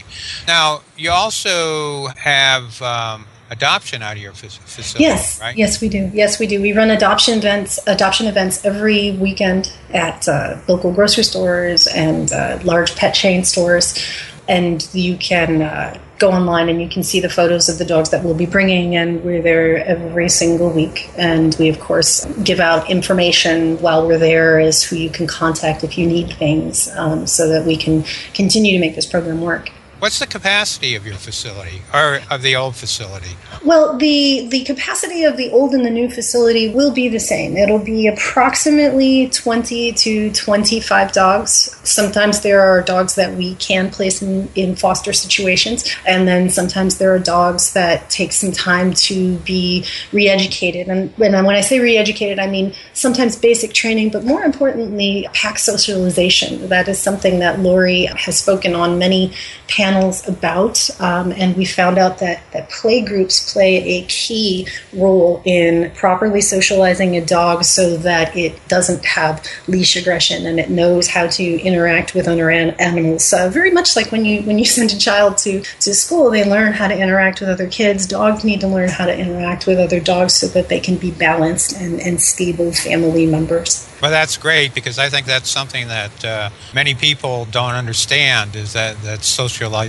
Now 0.48 0.82
you 0.98 1.12
also 1.12 2.08
have. 2.18 2.82
Um, 2.82 3.26
adoption 3.50 4.02
out 4.02 4.16
of 4.16 4.22
your 4.22 4.34
fac- 4.34 4.50
facility, 4.52 5.04
Yes, 5.04 5.40
right? 5.40 5.56
yes, 5.56 5.82
we 5.82 5.90
do. 5.90 6.10
Yes, 6.14 6.40
we 6.40 6.48
do. 6.48 6.62
We 6.62 6.74
run 6.74 6.90
adoption 6.90 7.38
events, 7.38 7.80
adoption 7.88 8.28
events 8.28 8.64
every 8.66 9.12
weekend 9.12 9.72
at 9.92 10.28
uh, 10.28 10.58
local 10.68 10.92
grocery 10.92 11.24
stores 11.24 11.88
and 11.88 12.32
uh, 12.34 12.60
large 12.64 12.96
pet 12.96 13.14
chain 13.14 13.44
stores, 13.44 13.98
and 14.48 14.88
you 14.94 15.16
can 15.18 15.62
uh, 15.62 15.98
go 16.20 16.32
online 16.32 16.70
and 16.70 16.82
you 16.82 16.88
can 16.90 17.04
see 17.04 17.20
the 17.20 17.30
photos 17.30 17.70
of 17.70 17.78
the 17.78 17.86
dogs 17.86 18.10
that 18.12 18.24
we'll 18.24 18.34
be 18.36 18.46
bringing. 18.46 18.96
And 18.96 19.24
we're 19.24 19.42
there 19.42 19.86
every 19.86 20.30
single 20.30 20.70
week, 20.70 21.10
and 21.18 21.56
we 21.60 21.70
of 21.70 21.80
course 21.80 22.26
give 22.44 22.60
out 22.60 22.90
information 22.90 23.78
while 23.82 24.08
we're 24.08 24.18
there 24.18 24.60
as 24.60 24.84
who 24.84 24.96
you 24.96 25.10
can 25.10 25.28
contact 25.28 25.84
if 25.84 25.98
you 25.98 26.08
need 26.08 26.34
things, 26.34 26.90
um, 26.96 27.28
so 27.28 27.48
that 27.50 27.66
we 27.66 27.78
can 27.78 28.04
continue 28.34 28.74
to 28.74 28.80
make 28.80 28.96
this 28.96 29.06
program 29.06 29.42
work. 29.42 29.70
What's 30.04 30.20
the 30.20 30.28
capacity 30.28 30.96
of 30.96 31.06
your 31.08 31.16
facility 31.16 31.82
or 31.94 32.20
of 32.30 32.42
the 32.42 32.58
old 32.58 32.76
facility? 32.76 33.38
Well, 33.64 33.96
the 33.96 34.46
the 34.50 34.66
capacity 34.66 35.24
of 35.24 35.38
the 35.38 35.50
old 35.52 35.74
and 35.74 35.86
the 35.86 35.90
new 35.90 36.10
facility 36.10 36.68
will 36.68 36.92
be 36.92 37.08
the 37.08 37.22
same. 37.22 37.56
It'll 37.56 37.80
be 37.80 38.08
approximately 38.08 39.30
20 39.30 39.94
to 39.94 40.34
25 40.34 41.14
dogs. 41.14 41.80
Sometimes 41.86 42.42
there 42.42 42.60
are 42.60 42.82
dogs 42.82 43.16
that 43.16 43.38
we 43.38 43.56
can 43.56 43.90
place 43.92 44.22
in, 44.22 44.50
in 44.56 44.76
foster 44.76 45.14
situations, 45.14 45.90
and 46.06 46.28
then 46.28 46.50
sometimes 46.50 46.98
there 46.98 47.16
are 47.16 47.20
dogs 47.20 47.72
that 47.72 48.10
take 48.10 48.34
some 48.34 48.52
time 48.52 48.92
to 49.08 49.38
be 49.38 49.86
re-educated. 50.12 50.90
And 50.90 51.14
when, 51.16 51.34
I 51.34 51.62
say 51.62 51.80
re-educated, 51.80 52.40
I 52.40 52.48
mean 52.48 52.74
sometimes 52.92 53.38
basic 53.38 53.72
training, 53.72 54.10
but 54.10 54.26
more 54.26 54.44
importantly, 54.44 55.30
pack 55.32 55.60
socialization. 55.60 56.68
That 56.68 56.90
is 56.90 57.00
something 57.00 57.40
that 57.40 57.62
Lori 57.62 58.08
has 58.08 58.38
spoken 58.38 58.76
on 58.76 59.00
many 59.00 59.32
panels 59.70 59.93
about, 60.28 60.90
um, 61.00 61.32
and 61.34 61.56
we 61.56 61.66
found 61.66 61.98
out 61.98 62.20
that, 62.20 62.42
that 62.52 62.70
play 62.70 63.02
groups 63.02 63.54
play 63.54 63.78
a 63.78 64.06
key 64.06 64.68
role 64.94 65.42
in 65.46 65.92
properly 65.92 66.42
socializing 66.42 67.16
a 67.16 67.26
dog 67.26 67.64
so 67.64 67.98
that 67.98 68.36
it 68.36 68.68
doesn't 68.68 69.06
have 69.06 69.46
leash 69.68 69.96
aggression 69.96 70.46
and 70.46 70.60
it 70.60 70.70
knows 70.70 71.08
how 71.08 71.28
to 71.28 71.62
interact 71.62 72.14
with 72.14 72.28
other 72.28 72.50
an- 72.50 72.76
animals. 72.80 73.32
Uh, 73.34 73.50
very 73.50 73.72
much 73.72 73.96
like 73.96 74.12
when 74.12 74.26
you 74.26 74.42
when 74.44 74.58
you 74.60 74.66
send 74.78 74.92
a 74.92 74.98
child 74.98 75.38
to, 75.38 75.62
to 75.80 75.94
school, 75.94 76.30
they 76.30 76.48
learn 76.50 76.74
how 76.74 76.88
to 76.88 76.98
interact 76.98 77.40
with 77.40 77.50
other 77.50 77.68
kids. 77.68 78.06
Dogs 78.06 78.44
need 78.44 78.62
to 78.62 78.68
learn 78.68 78.90
how 78.90 79.06
to 79.06 79.18
interact 79.18 79.68
with 79.68 79.80
other 79.80 80.00
dogs 80.00 80.34
so 80.34 80.48
that 80.48 80.70
they 80.70 80.80
can 80.80 80.98
be 80.98 81.12
balanced 81.12 81.76
and, 81.80 82.00
and 82.02 82.22
stable 82.22 82.72
family 82.72 83.26
members. 83.26 83.90
Well, 84.04 84.12
that's 84.12 84.36
great 84.36 84.74
because 84.74 85.00
I 85.00 85.08
think 85.08 85.26
that's 85.26 85.50
something 85.50 85.88
that 85.88 86.26
uh, 86.26 86.50
many 86.74 86.94
people 86.94 87.46
don't 87.46 87.74
understand 87.74 88.54
is 88.54 88.74
that 88.74 89.02
that 89.04 89.24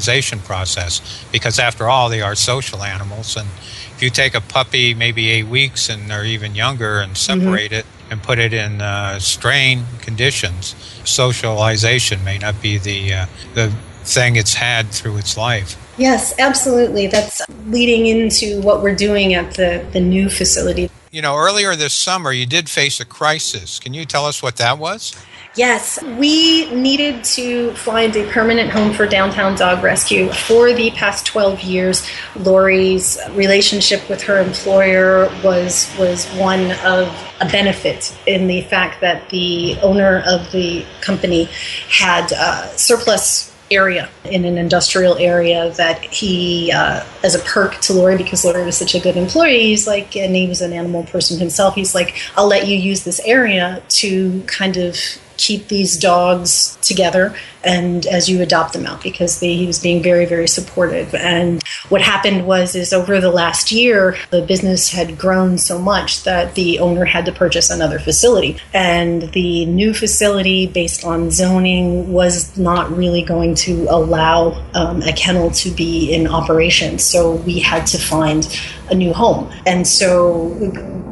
socialization 0.00 0.38
process. 0.40 1.24
Because 1.32 1.58
after 1.58 1.88
all, 1.88 2.08
they 2.08 2.22
are 2.22 2.34
social 2.34 2.82
animals, 2.82 3.36
and 3.36 3.48
if 3.94 4.02
you 4.02 4.10
take 4.10 4.34
a 4.34 4.40
puppy 4.40 4.94
maybe 4.94 5.30
eight 5.30 5.46
weeks 5.46 5.88
and 5.88 6.10
or 6.10 6.24
even 6.24 6.54
younger 6.54 7.00
and 7.00 7.16
separate 7.16 7.72
it 7.72 7.86
and 8.10 8.22
put 8.22 8.38
it 8.38 8.52
in 8.52 8.80
uh, 8.80 9.18
strain 9.18 9.84
conditions, 10.00 10.74
socialization 11.04 12.24
may 12.24 12.38
not 12.38 12.60
be 12.60 12.78
the 12.78 13.14
uh, 13.14 13.26
the 13.54 13.72
thing 14.04 14.36
it's 14.36 14.54
had 14.54 14.88
through 14.88 15.16
its 15.16 15.36
life. 15.36 15.76
Yes, 15.96 16.34
absolutely. 16.38 17.06
That's 17.06 17.40
leading 17.66 18.06
into 18.06 18.60
what 18.60 18.82
we're 18.82 18.96
doing 18.96 19.32
at 19.32 19.54
the, 19.54 19.86
the 19.92 20.00
new 20.00 20.28
facility. 20.28 20.90
You 21.10 21.22
know, 21.22 21.36
earlier 21.36 21.76
this 21.76 21.94
summer, 21.94 22.32
you 22.32 22.46
did 22.46 22.68
face 22.68 23.00
a 23.00 23.04
crisis. 23.04 23.78
Can 23.78 23.94
you 23.94 24.04
tell 24.04 24.26
us 24.26 24.42
what 24.42 24.56
that 24.56 24.78
was? 24.78 25.14
Yes, 25.56 26.02
we 26.02 26.68
needed 26.74 27.22
to 27.24 27.72
find 27.74 28.16
a 28.16 28.28
permanent 28.32 28.70
home 28.70 28.92
for 28.92 29.06
Downtown 29.06 29.54
Dog 29.54 29.84
Rescue. 29.84 30.28
For 30.32 30.72
the 30.72 30.90
past 30.90 31.26
12 31.26 31.62
years, 31.62 32.10
Lori's 32.34 33.20
relationship 33.30 34.08
with 34.08 34.20
her 34.22 34.40
employer 34.40 35.28
was 35.44 35.94
was 35.96 36.26
one 36.30 36.72
of 36.84 37.06
a 37.40 37.48
benefit 37.52 38.16
in 38.26 38.48
the 38.48 38.62
fact 38.62 39.00
that 39.00 39.28
the 39.28 39.78
owner 39.80 40.24
of 40.26 40.50
the 40.50 40.84
company 41.00 41.48
had 41.88 42.32
uh, 42.32 42.66
surplus 42.76 43.54
area 43.70 44.08
in 44.24 44.44
an 44.44 44.58
industrial 44.58 45.16
area 45.18 45.70
that 45.72 46.02
he, 46.02 46.70
uh, 46.72 47.04
as 47.22 47.34
a 47.34 47.38
perk 47.40 47.80
to 47.80 47.92
Lori, 47.92 48.16
because 48.16 48.44
Lori 48.44 48.64
was 48.64 48.76
such 48.76 48.94
a 48.94 49.00
good 49.00 49.16
employee, 49.16 49.68
he's 49.68 49.86
like, 49.86 50.16
and 50.16 50.34
he 50.34 50.46
was 50.46 50.60
an 50.60 50.72
animal 50.72 51.04
person 51.04 51.38
himself, 51.38 51.74
he's 51.74 51.94
like, 51.94 52.14
I'll 52.36 52.46
let 52.46 52.66
you 52.66 52.76
use 52.76 53.04
this 53.04 53.20
area 53.24 53.82
to 53.88 54.42
kind 54.42 54.76
of 54.76 54.96
keep 55.36 55.68
these 55.68 55.96
dogs 55.98 56.76
together 56.82 57.34
and 57.64 58.06
as 58.06 58.28
you 58.28 58.42
adopt 58.42 58.74
them 58.74 58.86
out 58.86 59.02
because 59.02 59.40
they, 59.40 59.54
he 59.54 59.66
was 59.66 59.80
being 59.80 60.02
very 60.02 60.26
very 60.26 60.46
supportive. 60.46 61.14
And 61.14 61.62
what 61.88 62.02
happened 62.02 62.46
was 62.46 62.74
is 62.74 62.92
over 62.92 63.20
the 63.20 63.30
last 63.30 63.72
year 63.72 64.16
the 64.30 64.42
business 64.42 64.90
had 64.90 65.18
grown 65.18 65.58
so 65.58 65.78
much 65.78 66.24
that 66.24 66.54
the 66.54 66.78
owner 66.78 67.04
had 67.04 67.24
to 67.26 67.32
purchase 67.32 67.70
another 67.70 67.98
facility. 67.98 68.58
And 68.72 69.32
the 69.32 69.66
new 69.66 69.94
facility 69.94 70.66
based 70.66 71.04
on 71.04 71.30
zoning 71.30 72.12
was 72.12 72.56
not 72.56 72.94
really 72.94 73.22
going 73.22 73.54
to 73.56 73.86
allow 73.88 74.64
um, 74.74 75.02
a 75.02 75.12
kennel 75.12 75.50
to 75.52 75.70
be 75.70 76.12
in 76.12 76.26
operation. 76.26 76.98
So 76.98 77.36
we 77.36 77.60
had 77.60 77.86
to 77.88 77.98
find 77.98 78.46
a 78.90 78.94
new 78.94 79.12
home. 79.12 79.52
And 79.66 79.86
so 79.86 80.48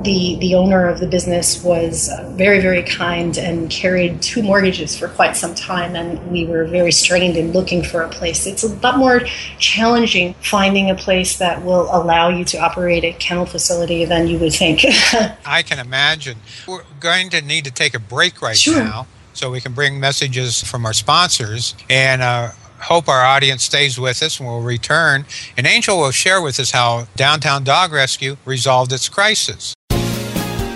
the 0.04 0.36
the 0.40 0.54
owner 0.54 0.88
of 0.88 1.00
the 1.00 1.06
business 1.06 1.62
was 1.62 2.10
very 2.30 2.60
very 2.60 2.82
kind 2.82 3.36
and 3.38 3.70
carried 3.70 4.20
two 4.22 4.42
mortgages 4.42 4.98
for 4.98 5.08
quite 5.08 5.36
some 5.36 5.54
time 5.54 5.94
and 5.96 6.30
we 6.30 6.46
were 6.46 6.64
very 6.64 6.92
strained 6.92 7.36
in 7.36 7.52
looking 7.52 7.82
for 7.82 8.02
a 8.02 8.08
place 8.08 8.46
it's 8.46 8.62
a 8.62 8.68
lot 8.76 8.98
more 8.98 9.20
challenging 9.58 10.34
finding 10.42 10.90
a 10.90 10.94
place 10.94 11.38
that 11.38 11.62
will 11.64 11.88
allow 11.94 12.28
you 12.28 12.44
to 12.44 12.58
operate 12.58 13.04
a 13.04 13.12
kennel 13.14 13.46
facility 13.46 14.04
than 14.04 14.26
you 14.26 14.38
would 14.38 14.52
think 14.52 14.84
I 15.46 15.62
can 15.62 15.78
imagine. 15.78 16.38
We're 16.66 16.82
going 17.00 17.30
to 17.30 17.42
need 17.42 17.64
to 17.64 17.70
take 17.70 17.94
a 17.94 17.98
break 17.98 18.40
right 18.42 18.56
Sure. 18.56 18.82
now 18.82 19.06
so 19.32 19.50
we 19.50 19.60
can 19.60 19.72
bring 19.72 19.98
messages 20.00 20.62
from 20.62 20.84
our 20.86 20.92
sponsors 20.92 21.74
and 21.88 22.22
uh, 22.22 22.50
hope 22.80 23.08
our 23.08 23.22
audience 23.22 23.64
stays 23.64 23.98
with 23.98 24.22
us 24.22 24.38
and 24.38 24.48
we'll 24.48 24.60
return. 24.60 25.24
And 25.56 25.66
Angel 25.66 25.98
will 25.98 26.10
share 26.10 26.40
with 26.42 26.58
us 26.60 26.70
how 26.70 27.06
Downtown 27.16 27.64
Dog 27.64 27.92
Rescue 27.92 28.36
resolved 28.44 28.92
its 28.92 29.08
crisis. 29.08 29.74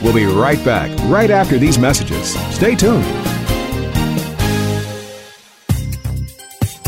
We'll 0.02 0.14
be 0.14 0.26
right 0.26 0.62
back 0.64 0.90
right 1.10 1.30
after 1.30 1.58
these 1.58 1.78
messages. 1.78 2.34
Stay 2.54 2.74
tuned. 2.74 3.04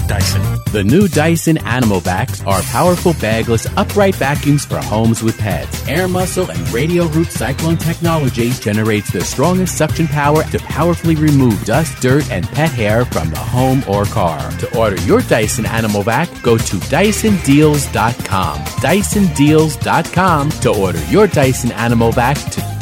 Dyson. 0.08 0.42
The 0.72 0.84
new 0.84 1.08
Dyson 1.08 1.58
Animal 1.58 2.00
Vacs 2.00 2.46
are 2.46 2.60
powerful 2.62 3.14
bagless 3.20 3.66
upright 3.76 4.14
vacuums 4.14 4.64
for 4.64 4.78
homes 4.78 5.22
with 5.22 5.38
pets. 5.38 5.86
Air 5.88 6.08
muscle 6.08 6.50
and 6.50 6.68
Radial 6.70 7.08
Root 7.08 7.28
Cyclone 7.28 7.76
technology 7.76 8.50
generates 8.50 9.10
the 9.10 9.22
strongest 9.22 9.76
suction 9.78 10.06
power 10.06 10.44
to 10.44 10.58
powerfully 10.60 11.14
remove 11.14 11.64
dust, 11.64 12.00
dirt, 12.02 12.30
and 12.30 12.46
pet 12.48 12.70
hair 12.70 13.04
from 13.04 13.30
the 13.30 13.38
home 13.38 13.82
or 13.88 14.04
car. 14.06 14.38
To 14.58 14.78
order 14.78 15.00
your 15.02 15.20
Dyson 15.22 15.66
Animal 15.66 16.02
Vac, 16.02 16.28
go 16.42 16.58
to 16.58 16.76
DysonDeals.com. 16.76 18.58
DysonDeals.com 18.58 20.50
to 20.50 20.70
order 20.70 21.04
your 21.06 21.26
Dyson 21.26 21.72
Animal 21.72 22.12
Vac 22.12 22.36
today. 22.50 22.67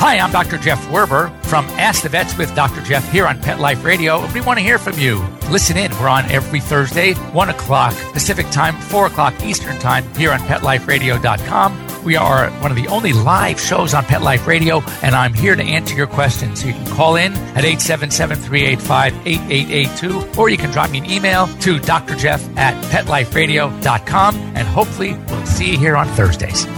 Hi, 0.00 0.18
I'm 0.18 0.30
Dr. 0.30 0.58
Jeff 0.58 0.86
Werber 0.86 1.34
from 1.46 1.64
Ask 1.70 2.04
the 2.04 2.08
Vets 2.08 2.38
with 2.38 2.54
Dr. 2.54 2.80
Jeff 2.82 3.10
here 3.10 3.26
on 3.26 3.42
Pet 3.42 3.58
Life 3.58 3.84
Radio. 3.84 4.24
We 4.32 4.40
want 4.40 4.60
to 4.60 4.64
hear 4.64 4.78
from 4.78 4.96
you. 4.96 5.20
Listen 5.50 5.76
in. 5.76 5.90
We're 5.98 6.08
on 6.08 6.24
every 6.30 6.60
Thursday, 6.60 7.14
1 7.14 7.48
o'clock 7.48 7.94
Pacific 8.12 8.48
time, 8.50 8.76
4 8.76 9.08
o'clock 9.08 9.34
Eastern 9.42 9.76
time 9.80 10.04
here 10.14 10.30
on 10.30 10.38
PetLifeRadio.com. 10.38 12.04
We 12.04 12.14
are 12.14 12.48
one 12.48 12.70
of 12.70 12.76
the 12.76 12.86
only 12.86 13.12
live 13.12 13.58
shows 13.58 13.92
on 13.92 14.04
Pet 14.04 14.22
Life 14.22 14.46
Radio, 14.46 14.82
and 15.02 15.16
I'm 15.16 15.34
here 15.34 15.56
to 15.56 15.64
answer 15.64 15.96
your 15.96 16.06
questions. 16.06 16.60
So 16.60 16.68
you 16.68 16.74
can 16.74 16.86
call 16.86 17.16
in 17.16 17.32
at 17.56 17.64
877-385-8882, 17.64 20.38
or 20.38 20.48
you 20.48 20.58
can 20.58 20.70
drop 20.70 20.92
me 20.92 20.98
an 20.98 21.10
email 21.10 21.48
to 21.48 21.80
drjeff 21.80 22.56
at 22.56 22.80
PetLifeRadio.com, 22.84 24.36
and 24.36 24.68
hopefully 24.68 25.14
we'll 25.26 25.44
see 25.44 25.72
you 25.72 25.78
here 25.78 25.96
on 25.96 26.06
Thursdays. 26.08 26.68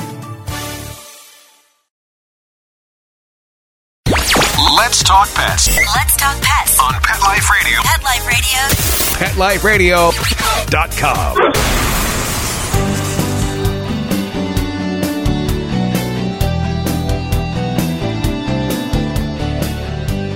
Talk 5.11 5.27
pets 5.35 5.67
Let's 5.97 6.15
talk 6.17 6.41
pets. 6.41 6.79
on 6.79 6.95
Pet 7.03 7.21
Life 7.21 7.51
Radio. 7.51 7.81
Pet 7.83 8.05
Life 8.05 8.25
Radio. 9.65 10.11
PetLifeRadio.com. 10.15 11.37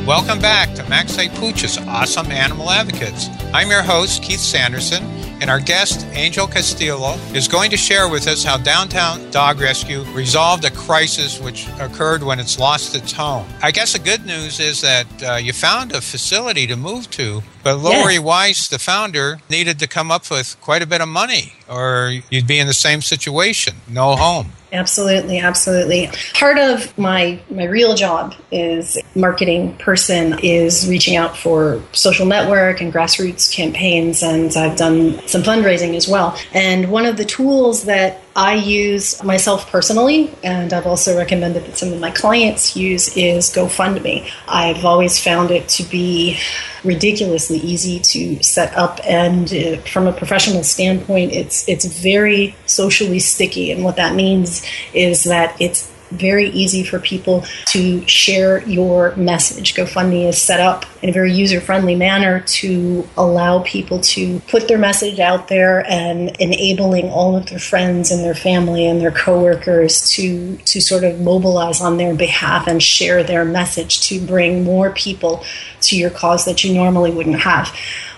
Welcome 0.04 0.40
back 0.40 0.74
to 0.74 0.82
Max 0.88 1.16
A. 1.18 1.28
Pooch's 1.28 1.78
Awesome 1.78 2.32
Animal 2.32 2.68
Advocates. 2.68 3.28
I'm 3.54 3.70
your 3.70 3.82
host, 3.82 4.24
Keith 4.24 4.40
Sanderson, 4.40 5.04
and 5.40 5.48
our 5.48 5.60
guest, 5.60 6.04
Angel 6.14 6.48
Castillo, 6.48 7.14
is 7.32 7.46
going 7.46 7.70
to 7.70 7.76
share 7.76 8.08
with 8.08 8.26
us 8.26 8.42
how 8.42 8.56
Downtown 8.56 9.30
Dog 9.30 9.60
Rescue 9.60 10.02
resolved 10.12 10.64
a 10.64 10.70
crisis 10.86 11.40
which 11.40 11.68
occurred 11.80 12.22
when 12.22 12.38
it's 12.38 12.58
lost 12.58 12.94
its 12.94 13.12
home. 13.12 13.46
I 13.62 13.70
guess 13.70 13.92
the 13.92 13.98
good 13.98 14.26
news 14.26 14.60
is 14.60 14.80
that 14.82 15.06
uh, 15.22 15.34
you 15.36 15.52
found 15.52 15.92
a 15.92 16.00
facility 16.00 16.66
to 16.66 16.76
move 16.76 17.10
to, 17.12 17.42
but 17.62 17.76
Lori 17.78 18.14
Yes. 18.14 18.22
Weise, 18.22 18.68
the 18.68 18.78
founder, 18.78 19.38
needed 19.48 19.78
to 19.78 19.86
come 19.86 20.10
up 20.10 20.30
with 20.30 20.56
quite 20.60 20.82
a 20.82 20.86
bit 20.86 21.00
of 21.00 21.08
money, 21.08 21.52
or 21.68 22.12
you'd 22.30 22.46
be 22.46 22.58
in 22.58 22.66
the 22.66 22.74
same 22.74 23.00
situation 23.00 23.74
no 23.88 24.16
home. 24.16 24.52
Absolutely, 24.72 25.38
absolutely. 25.38 26.10
Part 26.34 26.58
of 26.58 26.96
my 26.98 27.40
my 27.48 27.64
real 27.64 27.94
job 27.94 28.34
is 28.50 28.98
marketing 29.14 29.76
person 29.76 30.36
is 30.42 30.88
reaching 30.88 31.14
out 31.14 31.36
for 31.36 31.80
social 31.92 32.26
network 32.26 32.80
and 32.80 32.92
grassroots 32.92 33.50
campaigns 33.52 34.20
and 34.22 34.54
I've 34.56 34.76
done 34.76 35.26
some 35.28 35.44
fundraising 35.44 35.94
as 35.94 36.08
well. 36.08 36.36
And 36.52 36.90
one 36.90 37.06
of 37.06 37.16
the 37.16 37.24
tools 37.24 37.84
that 37.84 38.20
I 38.36 38.54
use 38.54 39.22
myself 39.22 39.70
personally, 39.70 40.34
and 40.42 40.72
I've 40.72 40.86
also 40.86 41.16
recommended 41.16 41.66
that 41.66 41.76
some 41.76 41.92
of 41.92 42.00
my 42.00 42.10
clients 42.10 42.76
use, 42.76 43.16
is 43.16 43.50
GoFundMe. 43.54 44.28
I've 44.48 44.84
always 44.84 45.22
found 45.22 45.52
it 45.52 45.68
to 45.70 45.84
be 45.84 46.40
ridiculously 46.82 47.58
easy 47.58 48.00
to 48.00 48.42
set 48.42 48.76
up, 48.76 48.98
and 49.04 49.52
uh, 49.54 49.76
from 49.82 50.08
a 50.08 50.12
professional 50.12 50.64
standpoint, 50.64 51.32
it's 51.32 51.68
it's 51.68 51.84
very 51.84 52.56
socially 52.66 53.20
sticky. 53.20 53.70
And 53.70 53.84
what 53.84 53.96
that 53.96 54.16
means 54.16 54.66
is 54.92 55.24
that 55.24 55.54
it's 55.60 55.93
very 56.14 56.48
easy 56.50 56.82
for 56.82 56.98
people 56.98 57.44
to 57.66 58.06
share 58.06 58.66
your 58.68 59.14
message. 59.16 59.74
GoFundMe 59.74 60.28
is 60.28 60.40
set 60.40 60.60
up 60.60 60.84
in 61.02 61.10
a 61.10 61.12
very 61.12 61.32
user 61.32 61.60
friendly 61.60 61.94
manner 61.94 62.40
to 62.40 63.06
allow 63.16 63.62
people 63.62 64.00
to 64.00 64.40
put 64.48 64.68
their 64.68 64.78
message 64.78 65.20
out 65.20 65.48
there 65.48 65.84
and 65.90 66.34
enabling 66.40 67.10
all 67.10 67.36
of 67.36 67.46
their 67.46 67.58
friends 67.58 68.10
and 68.10 68.24
their 68.24 68.34
family 68.34 68.86
and 68.86 69.00
their 69.00 69.10
coworkers 69.10 70.08
to, 70.10 70.56
to 70.58 70.80
sort 70.80 71.04
of 71.04 71.20
mobilize 71.20 71.80
on 71.80 71.96
their 71.96 72.14
behalf 72.14 72.66
and 72.66 72.82
share 72.82 73.22
their 73.22 73.44
message 73.44 74.00
to 74.08 74.20
bring 74.20 74.64
more 74.64 74.90
people 74.90 75.44
to 75.80 75.96
your 75.96 76.10
cause 76.10 76.44
that 76.44 76.64
you 76.64 76.72
normally 76.72 77.10
wouldn't 77.10 77.40
have. 77.40 77.76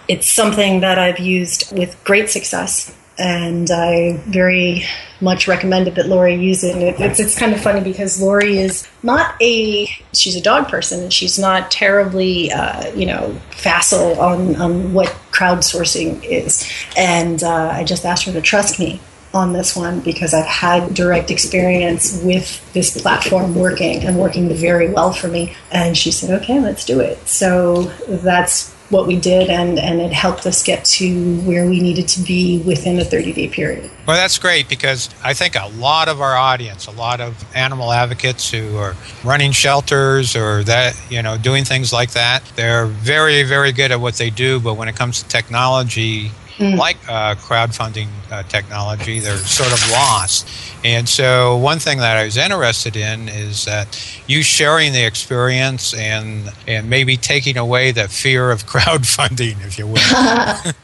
It's 0.08 0.28
something 0.28 0.80
that 0.80 0.98
I've 0.98 1.18
used 1.18 1.76
with 1.76 2.02
great 2.04 2.30
success 2.30 2.94
and 3.18 3.70
I 3.70 4.18
very 4.26 4.85
much 5.20 5.49
recommended 5.49 5.94
that 5.94 6.08
Lori 6.08 6.35
use 6.35 6.62
it. 6.62 6.75
And 6.75 6.82
it, 6.82 7.00
it's, 7.00 7.18
it's 7.18 7.38
kind 7.38 7.54
of 7.54 7.61
funny 7.61 7.80
because 7.80 8.20
Lori 8.20 8.58
is 8.58 8.87
not 9.02 9.35
a 9.40 9.87
she's 10.12 10.37
a 10.37 10.40
dog 10.40 10.68
person 10.68 11.04
and 11.04 11.12
she's 11.12 11.38
not 11.38 11.70
terribly 11.70 12.52
uh, 12.52 12.92
you 12.94 13.06
know 13.06 13.35
facile 13.50 14.20
on 14.20 14.56
on 14.56 14.92
what 14.92 15.08
crowdsourcing 15.30 16.25
is. 16.25 16.70
And 16.96 17.42
uh, 17.42 17.70
I 17.73 17.85
just 17.85 18.04
asked 18.04 18.25
her 18.25 18.32
to 18.32 18.42
trust 18.42 18.78
me 18.78 19.00
on 19.32 19.52
this 19.52 19.76
one 19.76 20.00
because 20.00 20.32
I've 20.32 20.46
had 20.46 20.94
direct 20.94 21.30
experience 21.30 22.23
with 22.23 22.73
this 22.73 23.00
platform 23.00 23.54
working 23.54 24.04
and 24.04 24.18
working 24.18 24.52
very 24.54 24.90
well 24.90 25.12
for 25.12 25.28
me. 25.28 25.54
And 25.70 25.96
she 25.96 26.11
said, 26.11 26.42
"Okay, 26.42 26.61
let's 26.61 26.85
do 26.85 27.00
it." 27.00 27.26
So 27.26 27.85
that's 28.08 28.75
what 28.90 29.07
we 29.07 29.19
did 29.19 29.50
and, 29.50 29.78
and 29.78 30.00
it 30.00 30.12
helped 30.12 30.47
us 30.47 30.62
get 30.62 30.85
to 30.85 31.40
where 31.40 31.68
we 31.68 31.81
needed 31.81 32.07
to 32.07 32.20
be 32.20 32.62
within 32.62 32.99
a 32.99 33.05
30 33.05 33.33
day 33.33 33.49
period. 33.49 33.90
Well, 34.07 34.16
that's 34.16 34.38
great 34.38 34.68
because 34.68 35.11
I 35.25 35.35
think 35.35 35.57
a 35.57 35.68
lot 35.77 36.09
of 36.09 36.20
our 36.20 36.37
audience, 36.37 36.87
a 36.87 36.92
lot 36.92 37.20
of 37.20 37.44
animal 37.55 37.92
advocates 37.92 38.51
who 38.51 38.77
are 38.77 38.94
running 39.25 39.51
shelters 39.53 40.37
or 40.37 40.62
that, 40.64 41.01
you 41.11 41.22
know, 41.22 41.37
doing 41.37 41.64
things 41.64 41.92
like 41.92 42.12
that, 42.12 42.44
they're 42.55 42.87
very, 42.87 43.42
very 43.42 43.72
good 43.72 43.90
at 43.90 44.01
what 44.01 44.14
they 44.14 44.31
do. 44.31 44.61
But 44.61 44.75
when 44.75 44.88
it 44.88 44.94
comes 44.94 45.22
to 45.22 45.29
technology, 45.29 46.31
like 46.59 46.97
uh, 47.09 47.35
crowdfunding 47.35 48.09
uh, 48.31 48.42
technology, 48.45 49.21
they're 49.21 49.37
sort 49.37 49.73
of 49.73 49.90
lost. 49.90 50.49
And 50.85 51.09
so, 51.09 51.57
one 51.57 51.79
thing 51.79 51.99
that 51.99 52.16
I 52.16 52.25
was 52.25 52.37
interested 52.37 52.97
in 52.97 53.29
is 53.29 53.64
that 53.64 54.21
you 54.27 54.42
sharing 54.42 54.92
the 54.92 55.05
experience 55.05 55.95
and 55.95 56.51
and 56.66 56.88
maybe 56.88 57.16
taking 57.16 57.57
away 57.57 57.92
the 57.92 58.09
fear 58.09 58.51
of 58.51 58.66
crowdfunding, 58.66 59.64
if 59.64 59.79
you 59.79 59.87
will. 59.87 59.97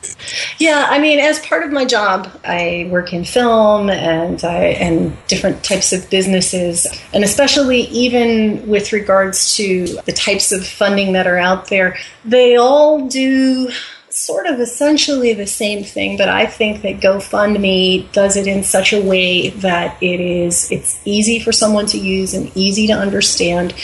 Yeah, 0.59 0.87
I 0.89 1.01
mean, 1.01 1.19
as 1.19 1.41
part 1.41 1.65
of 1.65 1.73
my 1.73 1.85
job, 1.85 2.31
I 2.45 2.89
work 2.91 3.13
in 3.13 3.25
film 3.25 3.91
and 3.91 4.43
I 4.45 4.67
and 4.67 5.17
different 5.27 5.65
types 5.65 5.93
of 5.93 6.09
businesses, 6.11 6.87
and 7.13 7.25
especially 7.25 7.83
even 7.89 8.67
with 8.69 8.93
regards 8.93 9.57
to 9.57 9.87
the 10.05 10.13
types 10.13 10.53
of 10.53 10.67
funding 10.67 11.13
that 11.15 11.27
are 11.27 11.39
out 11.39 11.69
there, 11.69 11.97
they 12.25 12.57
all 12.57 13.09
do 13.09 13.71
sort 14.25 14.47
of 14.47 14.61
essentially 14.61 15.33
the 15.33 15.47
same 15.47 15.83
thing, 15.83 16.17
but 16.17 16.29
I 16.29 16.47
think 16.47 16.83
that 16.83 17.01
GoFundMe 17.01 18.11
does 18.13 18.37
it 18.37 18.47
in 18.47 18.63
such 18.63 18.93
a 18.93 19.03
way 19.03 19.51
that 19.51 20.01
it 20.03 20.21
is 20.21 20.71
it's 20.71 21.01
easy 21.05 21.39
for 21.41 21.53
someone 21.53 21.87
to 21.87 21.99
use 21.99 22.33
and 22.35 22.51
easy 22.57 22.87
to 22.87 22.93
understand. 22.93 23.75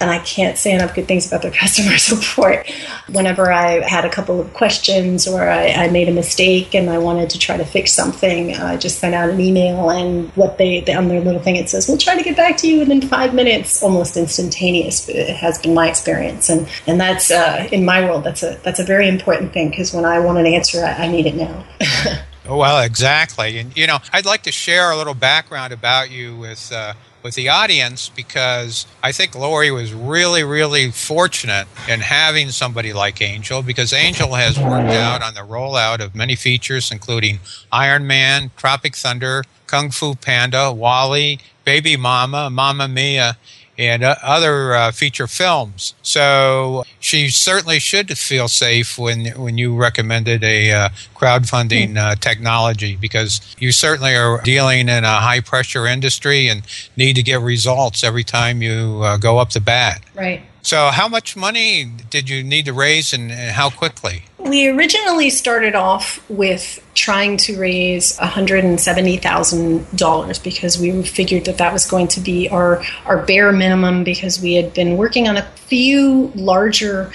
And 0.00 0.10
I 0.10 0.18
can't 0.20 0.58
say 0.58 0.72
enough 0.72 0.94
good 0.94 1.06
things 1.06 1.26
about 1.26 1.42
their 1.42 1.50
customer 1.62 1.98
support. 1.98 2.70
Whenever 3.08 3.52
I 3.52 3.80
had 3.88 4.04
a 4.04 4.10
couple 4.10 4.40
of 4.40 4.52
questions 4.54 5.26
or 5.26 5.48
I, 5.48 5.68
I 5.68 5.88
made 5.88 6.08
a 6.08 6.12
mistake 6.12 6.74
and 6.74 6.90
I 6.90 6.98
wanted 6.98 7.30
to 7.30 7.38
try 7.38 7.56
to 7.56 7.64
fix 7.64 7.92
something, 7.92 8.54
I 8.54 8.76
just 8.76 8.98
sent 8.98 9.14
out 9.14 9.30
an 9.30 9.40
email 9.40 9.90
and 9.90 10.30
what 10.36 10.58
they 10.58 10.84
on 10.94 11.08
their 11.08 11.20
little 11.20 11.40
thing 11.40 11.56
it 11.56 11.68
says, 11.68 11.88
"We'll 11.88 11.98
try 11.98 12.16
to 12.16 12.22
get 12.22 12.36
back 12.36 12.56
to 12.58 12.68
you 12.68 12.80
within 12.80 13.00
five 13.02 13.34
minutes," 13.34 13.82
almost 13.82 14.16
instantaneous. 14.16 15.08
It 15.08 15.36
has 15.36 15.58
been 15.58 15.74
my 15.74 15.88
experience, 15.88 16.48
and 16.48 16.68
and 16.86 17.00
that's 17.00 17.30
uh, 17.30 17.68
in 17.72 17.84
my 17.84 18.04
world 18.04 18.24
that's 18.24 18.42
a 18.42 18.58
that's 18.62 18.80
a 18.80 18.84
very 18.84 19.08
important 19.08 19.52
thing 19.52 19.70
because 19.70 19.92
when 19.92 20.04
I 20.04 20.18
want 20.20 20.38
an 20.38 20.46
answer, 20.46 20.84
I, 20.84 21.04
I 21.04 21.06
need 21.08 21.26
it 21.26 21.34
now. 21.34 21.64
Oh, 22.46 22.58
Well, 22.58 22.82
exactly. 22.82 23.58
And, 23.58 23.76
you 23.76 23.86
know, 23.86 23.98
I'd 24.12 24.26
like 24.26 24.42
to 24.42 24.52
share 24.52 24.90
a 24.90 24.96
little 24.96 25.14
background 25.14 25.72
about 25.72 26.10
you 26.10 26.36
with, 26.36 26.70
uh, 26.72 26.94
with 27.22 27.34
the 27.36 27.48
audience 27.48 28.10
because 28.10 28.86
I 29.02 29.10
think 29.10 29.34
Lori 29.34 29.70
was 29.70 29.94
really, 29.94 30.44
really 30.44 30.90
fortunate 30.90 31.66
in 31.88 32.00
having 32.00 32.50
somebody 32.50 32.92
like 32.92 33.22
Angel 33.22 33.62
because 33.62 33.94
Angel 33.94 34.34
has 34.34 34.58
worked 34.58 34.90
out 34.90 35.22
on 35.22 35.32
the 35.32 35.40
rollout 35.40 36.00
of 36.00 36.14
many 36.14 36.36
features, 36.36 36.92
including 36.92 37.40
Iron 37.72 38.06
Man, 38.06 38.50
Tropic 38.58 38.94
Thunder, 38.94 39.42
Kung 39.66 39.90
Fu 39.90 40.14
Panda, 40.14 40.70
WALL-E, 40.70 41.38
Baby 41.64 41.96
Mama, 41.96 42.50
Mamma 42.50 42.88
Mia, 42.88 43.38
and 43.78 44.04
uh, 44.04 44.16
other 44.22 44.74
uh, 44.74 44.92
feature 44.92 45.26
films. 45.26 45.94
So 46.02 46.84
she 47.00 47.28
certainly 47.28 47.78
should 47.78 48.16
feel 48.18 48.48
safe 48.48 48.98
when 48.98 49.26
when 49.40 49.58
you 49.58 49.74
recommended 49.76 50.44
a 50.44 50.72
uh, 50.72 50.88
crowdfunding 51.14 51.96
uh, 51.96 52.14
technology 52.16 52.96
because 52.96 53.54
you 53.58 53.72
certainly 53.72 54.14
are 54.14 54.40
dealing 54.42 54.88
in 54.88 55.04
a 55.04 55.16
high 55.16 55.40
pressure 55.40 55.86
industry 55.86 56.48
and 56.48 56.62
need 56.96 57.16
to 57.16 57.22
get 57.22 57.40
results 57.40 58.04
every 58.04 58.24
time 58.24 58.62
you 58.62 59.00
uh, 59.02 59.16
go 59.16 59.38
up 59.38 59.50
the 59.52 59.60
bat. 59.60 60.02
right. 60.14 60.42
So, 60.62 60.88
how 60.88 61.08
much 61.08 61.36
money 61.36 61.84
did 62.08 62.30
you 62.30 62.42
need 62.42 62.64
to 62.64 62.72
raise 62.72 63.12
and, 63.12 63.30
and 63.30 63.50
how 63.50 63.68
quickly? 63.68 64.24
We 64.44 64.68
originally 64.68 65.30
started 65.30 65.74
off 65.74 66.22
with 66.28 66.78
trying 66.94 67.38
to 67.38 67.58
raise 67.58 68.18
$170,000 68.18 70.44
because 70.44 70.78
we 70.78 71.02
figured 71.02 71.46
that 71.46 71.56
that 71.58 71.72
was 71.72 71.86
going 71.86 72.08
to 72.08 72.20
be 72.20 72.50
our, 72.50 72.82
our 73.06 73.24
bare 73.24 73.52
minimum 73.52 74.04
because 74.04 74.42
we 74.42 74.52
had 74.54 74.74
been 74.74 74.98
working 74.98 75.28
on 75.28 75.38
a 75.38 75.44
few 75.66 76.30
larger 76.34 77.10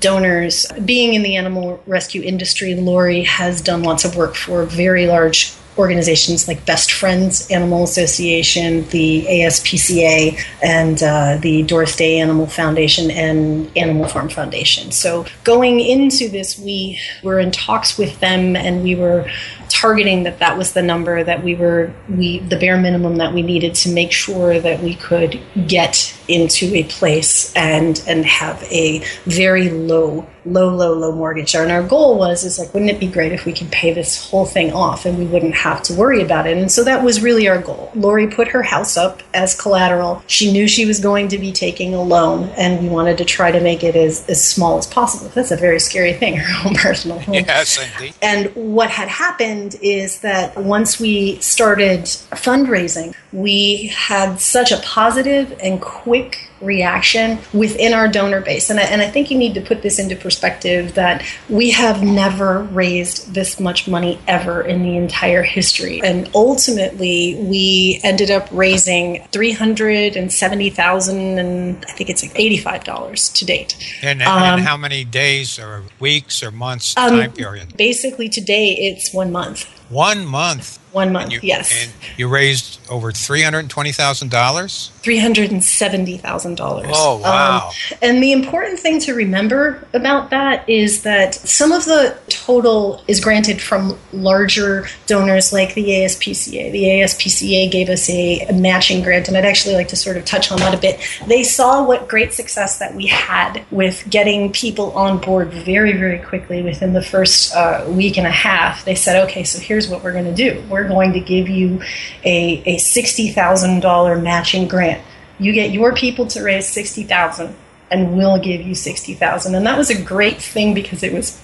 donors. 0.00 0.66
Being 0.84 1.14
in 1.14 1.22
the 1.22 1.36
animal 1.36 1.80
rescue 1.86 2.22
industry, 2.22 2.74
Lori 2.74 3.22
has 3.22 3.60
done 3.60 3.84
lots 3.84 4.04
of 4.04 4.16
work 4.16 4.34
for 4.34 4.64
very 4.64 5.06
large 5.06 5.54
organizations 5.78 6.48
like 6.48 6.64
Best 6.66 6.92
Friends 6.92 7.50
Animal 7.50 7.84
Association, 7.84 8.86
the 8.88 9.24
ASPCA, 9.28 10.38
and 10.62 11.02
uh, 11.02 11.38
the 11.40 11.62
Doris 11.62 11.96
Day 11.96 12.18
Animal 12.18 12.46
Foundation 12.46 13.10
and 13.10 13.70
Animal 13.76 14.06
Farm 14.06 14.28
Foundation. 14.28 14.90
So 14.92 15.26
going 15.44 15.80
into 15.80 16.28
this, 16.28 16.58
we 16.58 16.98
were 17.22 17.38
in 17.38 17.50
talks 17.50 17.96
with 17.96 18.20
them, 18.20 18.56
and 18.56 18.82
we 18.82 18.94
were 18.94 19.30
targeting 19.68 20.24
that 20.24 20.38
that 20.38 20.58
was 20.58 20.74
the 20.74 20.82
number 20.82 21.24
that 21.24 21.42
we 21.42 21.54
were 21.54 21.92
we 22.08 22.40
the 22.40 22.56
bare 22.56 22.78
minimum 22.78 23.16
that 23.16 23.32
we 23.32 23.40
needed 23.40 23.74
to 23.74 23.90
make 23.90 24.12
sure 24.12 24.60
that 24.60 24.82
we 24.82 24.94
could 24.94 25.40
get 25.66 26.14
into 26.28 26.74
a 26.74 26.84
place 26.84 27.52
and 27.56 28.02
and 28.06 28.26
have 28.26 28.62
a 28.64 29.02
very 29.24 29.70
low 29.70 30.26
low 30.44 30.74
low 30.74 30.92
low 30.94 31.12
mortgage. 31.12 31.54
And 31.54 31.70
our 31.70 31.82
goal 31.82 32.18
was 32.18 32.44
is 32.44 32.58
like 32.58 32.72
wouldn't 32.74 32.90
it 32.90 33.00
be 33.00 33.06
great 33.06 33.32
if 33.32 33.44
we 33.44 33.52
could 33.52 33.70
pay 33.70 33.92
this 33.92 34.30
whole 34.30 34.46
thing 34.46 34.72
off 34.72 35.04
and 35.04 35.18
we 35.18 35.26
wouldn't 35.26 35.54
have 35.54 35.82
to 35.84 35.94
worry 35.94 36.22
about 36.22 36.46
it? 36.46 36.56
And 36.56 36.70
so 36.70 36.84
that 36.84 37.02
was 37.02 37.22
really 37.22 37.48
our 37.48 37.60
goal. 37.60 37.90
Lori 37.94 38.26
put 38.26 38.48
her 38.48 38.62
house 38.62 38.96
up 38.96 39.22
as 39.34 39.58
collateral. 39.60 40.22
She 40.26 40.52
knew 40.52 40.66
she 40.68 40.86
was 40.86 41.00
going 41.00 41.28
to 41.28 41.38
be 41.38 41.52
taking 41.52 41.94
a 41.94 42.02
loan 42.02 42.48
and 42.56 42.82
we 42.82 42.88
wanted 42.88 43.18
to 43.18 43.24
try 43.24 43.50
to 43.50 43.60
make 43.60 43.84
it 43.84 43.96
as, 43.96 44.28
as 44.28 44.42
small 44.42 44.78
as 44.78 44.86
possible. 44.86 45.30
That's 45.34 45.50
a 45.50 45.56
very 45.56 45.80
scary 45.80 46.12
thing 46.12 46.36
her 46.38 46.68
own 46.68 46.74
personal 46.74 47.18
home. 47.18 47.34
Yes 47.34 47.78
indeed 47.78 48.14
and 48.22 48.54
what 48.54 48.90
had 48.90 49.08
happened 49.08 49.76
is 49.82 50.20
that 50.20 50.56
once 50.56 51.00
we 51.00 51.38
started 51.40 52.00
fundraising 52.02 53.14
we 53.32 53.88
had 53.88 54.40
such 54.40 54.72
a 54.72 54.78
positive 54.78 55.58
and 55.62 55.80
quick 55.80 56.48
reaction 56.62 57.38
within 57.52 57.92
our 57.92 58.08
donor 58.08 58.40
base. 58.40 58.70
And 58.70 58.80
I, 58.80 58.84
and 58.84 59.02
I 59.02 59.10
think 59.10 59.30
you 59.30 59.36
need 59.38 59.54
to 59.54 59.60
put 59.60 59.82
this 59.82 59.98
into 59.98 60.16
perspective 60.16 60.94
that 60.94 61.22
we 61.48 61.70
have 61.70 62.02
never 62.02 62.62
raised 62.64 63.32
this 63.34 63.60
much 63.60 63.88
money 63.88 64.18
ever 64.26 64.62
in 64.62 64.82
the 64.82 64.96
entire 64.96 65.42
history. 65.42 66.00
And 66.02 66.30
ultimately, 66.34 67.36
we 67.38 68.00
ended 68.02 68.30
up 68.30 68.48
raising 68.52 69.26
370000 69.32 71.38
and 71.38 71.84
I 71.84 71.92
think 71.92 72.10
it's 72.10 72.22
like 72.22 72.34
$85 72.34 73.34
to 73.34 73.44
date. 73.44 73.98
And, 74.02 74.22
um, 74.22 74.42
and, 74.42 74.62
how 74.62 74.76
many 74.76 75.04
days 75.04 75.58
or 75.58 75.84
weeks 75.98 76.42
or 76.42 76.50
months 76.50 76.96
um, 76.96 77.10
time 77.10 77.32
period? 77.32 77.76
Basically, 77.76 78.28
today 78.28 78.72
it's 78.72 79.12
one 79.12 79.32
month. 79.32 79.64
One 79.90 80.24
month. 80.24 80.78
One 80.92 81.10
month, 81.10 81.32
you, 81.32 81.40
yes. 81.42 81.84
And 81.84 81.92
you 82.18 82.28
raised 82.28 82.78
over 82.90 83.12
three 83.12 83.42
hundred 83.42 83.70
twenty 83.70 83.92
thousand 83.92 84.30
dollars. 84.30 84.90
Three 85.02 85.18
hundred 85.18 85.50
and 85.50 85.64
seventy 85.64 86.18
thousand 86.18 86.56
dollars. 86.56 86.92
Oh 86.94 87.18
wow! 87.18 87.68
Um, 87.68 87.98
and 88.02 88.22
the 88.22 88.32
important 88.32 88.78
thing 88.78 89.00
to 89.00 89.14
remember 89.14 89.86
about 89.94 90.30
that 90.30 90.68
is 90.68 91.02
that 91.02 91.34
some 91.34 91.72
of 91.72 91.86
the 91.86 92.16
total 92.28 93.02
is 93.08 93.20
granted 93.20 93.60
from 93.60 93.98
larger 94.12 94.86
donors 95.06 95.52
like 95.52 95.74
the 95.74 95.84
ASPCA. 95.88 96.70
The 96.72 96.84
ASPCA 96.84 97.70
gave 97.70 97.88
us 97.88 98.10
a, 98.10 98.40
a 98.40 98.52
matching 98.52 99.02
grant, 99.02 99.28
and 99.28 99.36
I'd 99.36 99.46
actually 99.46 99.74
like 99.74 99.88
to 99.88 99.96
sort 99.96 100.18
of 100.18 100.26
touch 100.26 100.52
on 100.52 100.58
that 100.58 100.74
a 100.74 100.78
bit. 100.78 101.00
They 101.26 101.42
saw 101.42 101.86
what 101.86 102.06
great 102.06 102.34
success 102.34 102.78
that 102.78 102.94
we 102.94 103.06
had 103.06 103.64
with 103.70 104.04
getting 104.10 104.52
people 104.52 104.92
on 104.92 105.18
board 105.18 105.52
very, 105.52 105.92
very 105.96 106.18
quickly 106.18 106.62
within 106.62 106.92
the 106.92 107.02
first 107.02 107.54
uh, 107.54 107.86
week 107.88 108.18
and 108.18 108.26
a 108.26 108.30
half. 108.30 108.84
They 108.84 108.94
said, 108.94 109.24
"Okay, 109.24 109.42
so 109.42 109.58
here's 109.58 109.88
what 109.88 110.04
we're 110.04 110.12
going 110.12 110.26
to 110.26 110.34
do. 110.34 110.62
We're 110.68 110.81
going 110.86 111.12
to 111.12 111.20
give 111.20 111.48
you 111.48 111.82
a, 112.24 112.62
a 112.66 112.76
$60,000 112.76 114.22
matching 114.22 114.68
grant. 114.68 115.02
You 115.38 115.52
get 115.52 115.70
your 115.70 115.94
people 115.94 116.26
to 116.28 116.42
raise 116.42 116.68
60000 116.68 117.54
and 117.90 118.16
we'll 118.16 118.38
give 118.38 118.62
you 118.62 118.74
60000 118.74 119.54
And 119.54 119.66
that 119.66 119.76
was 119.76 119.90
a 119.90 120.02
great 120.02 120.40
thing 120.40 120.74
because 120.74 121.02
it 121.02 121.12
was 121.12 121.40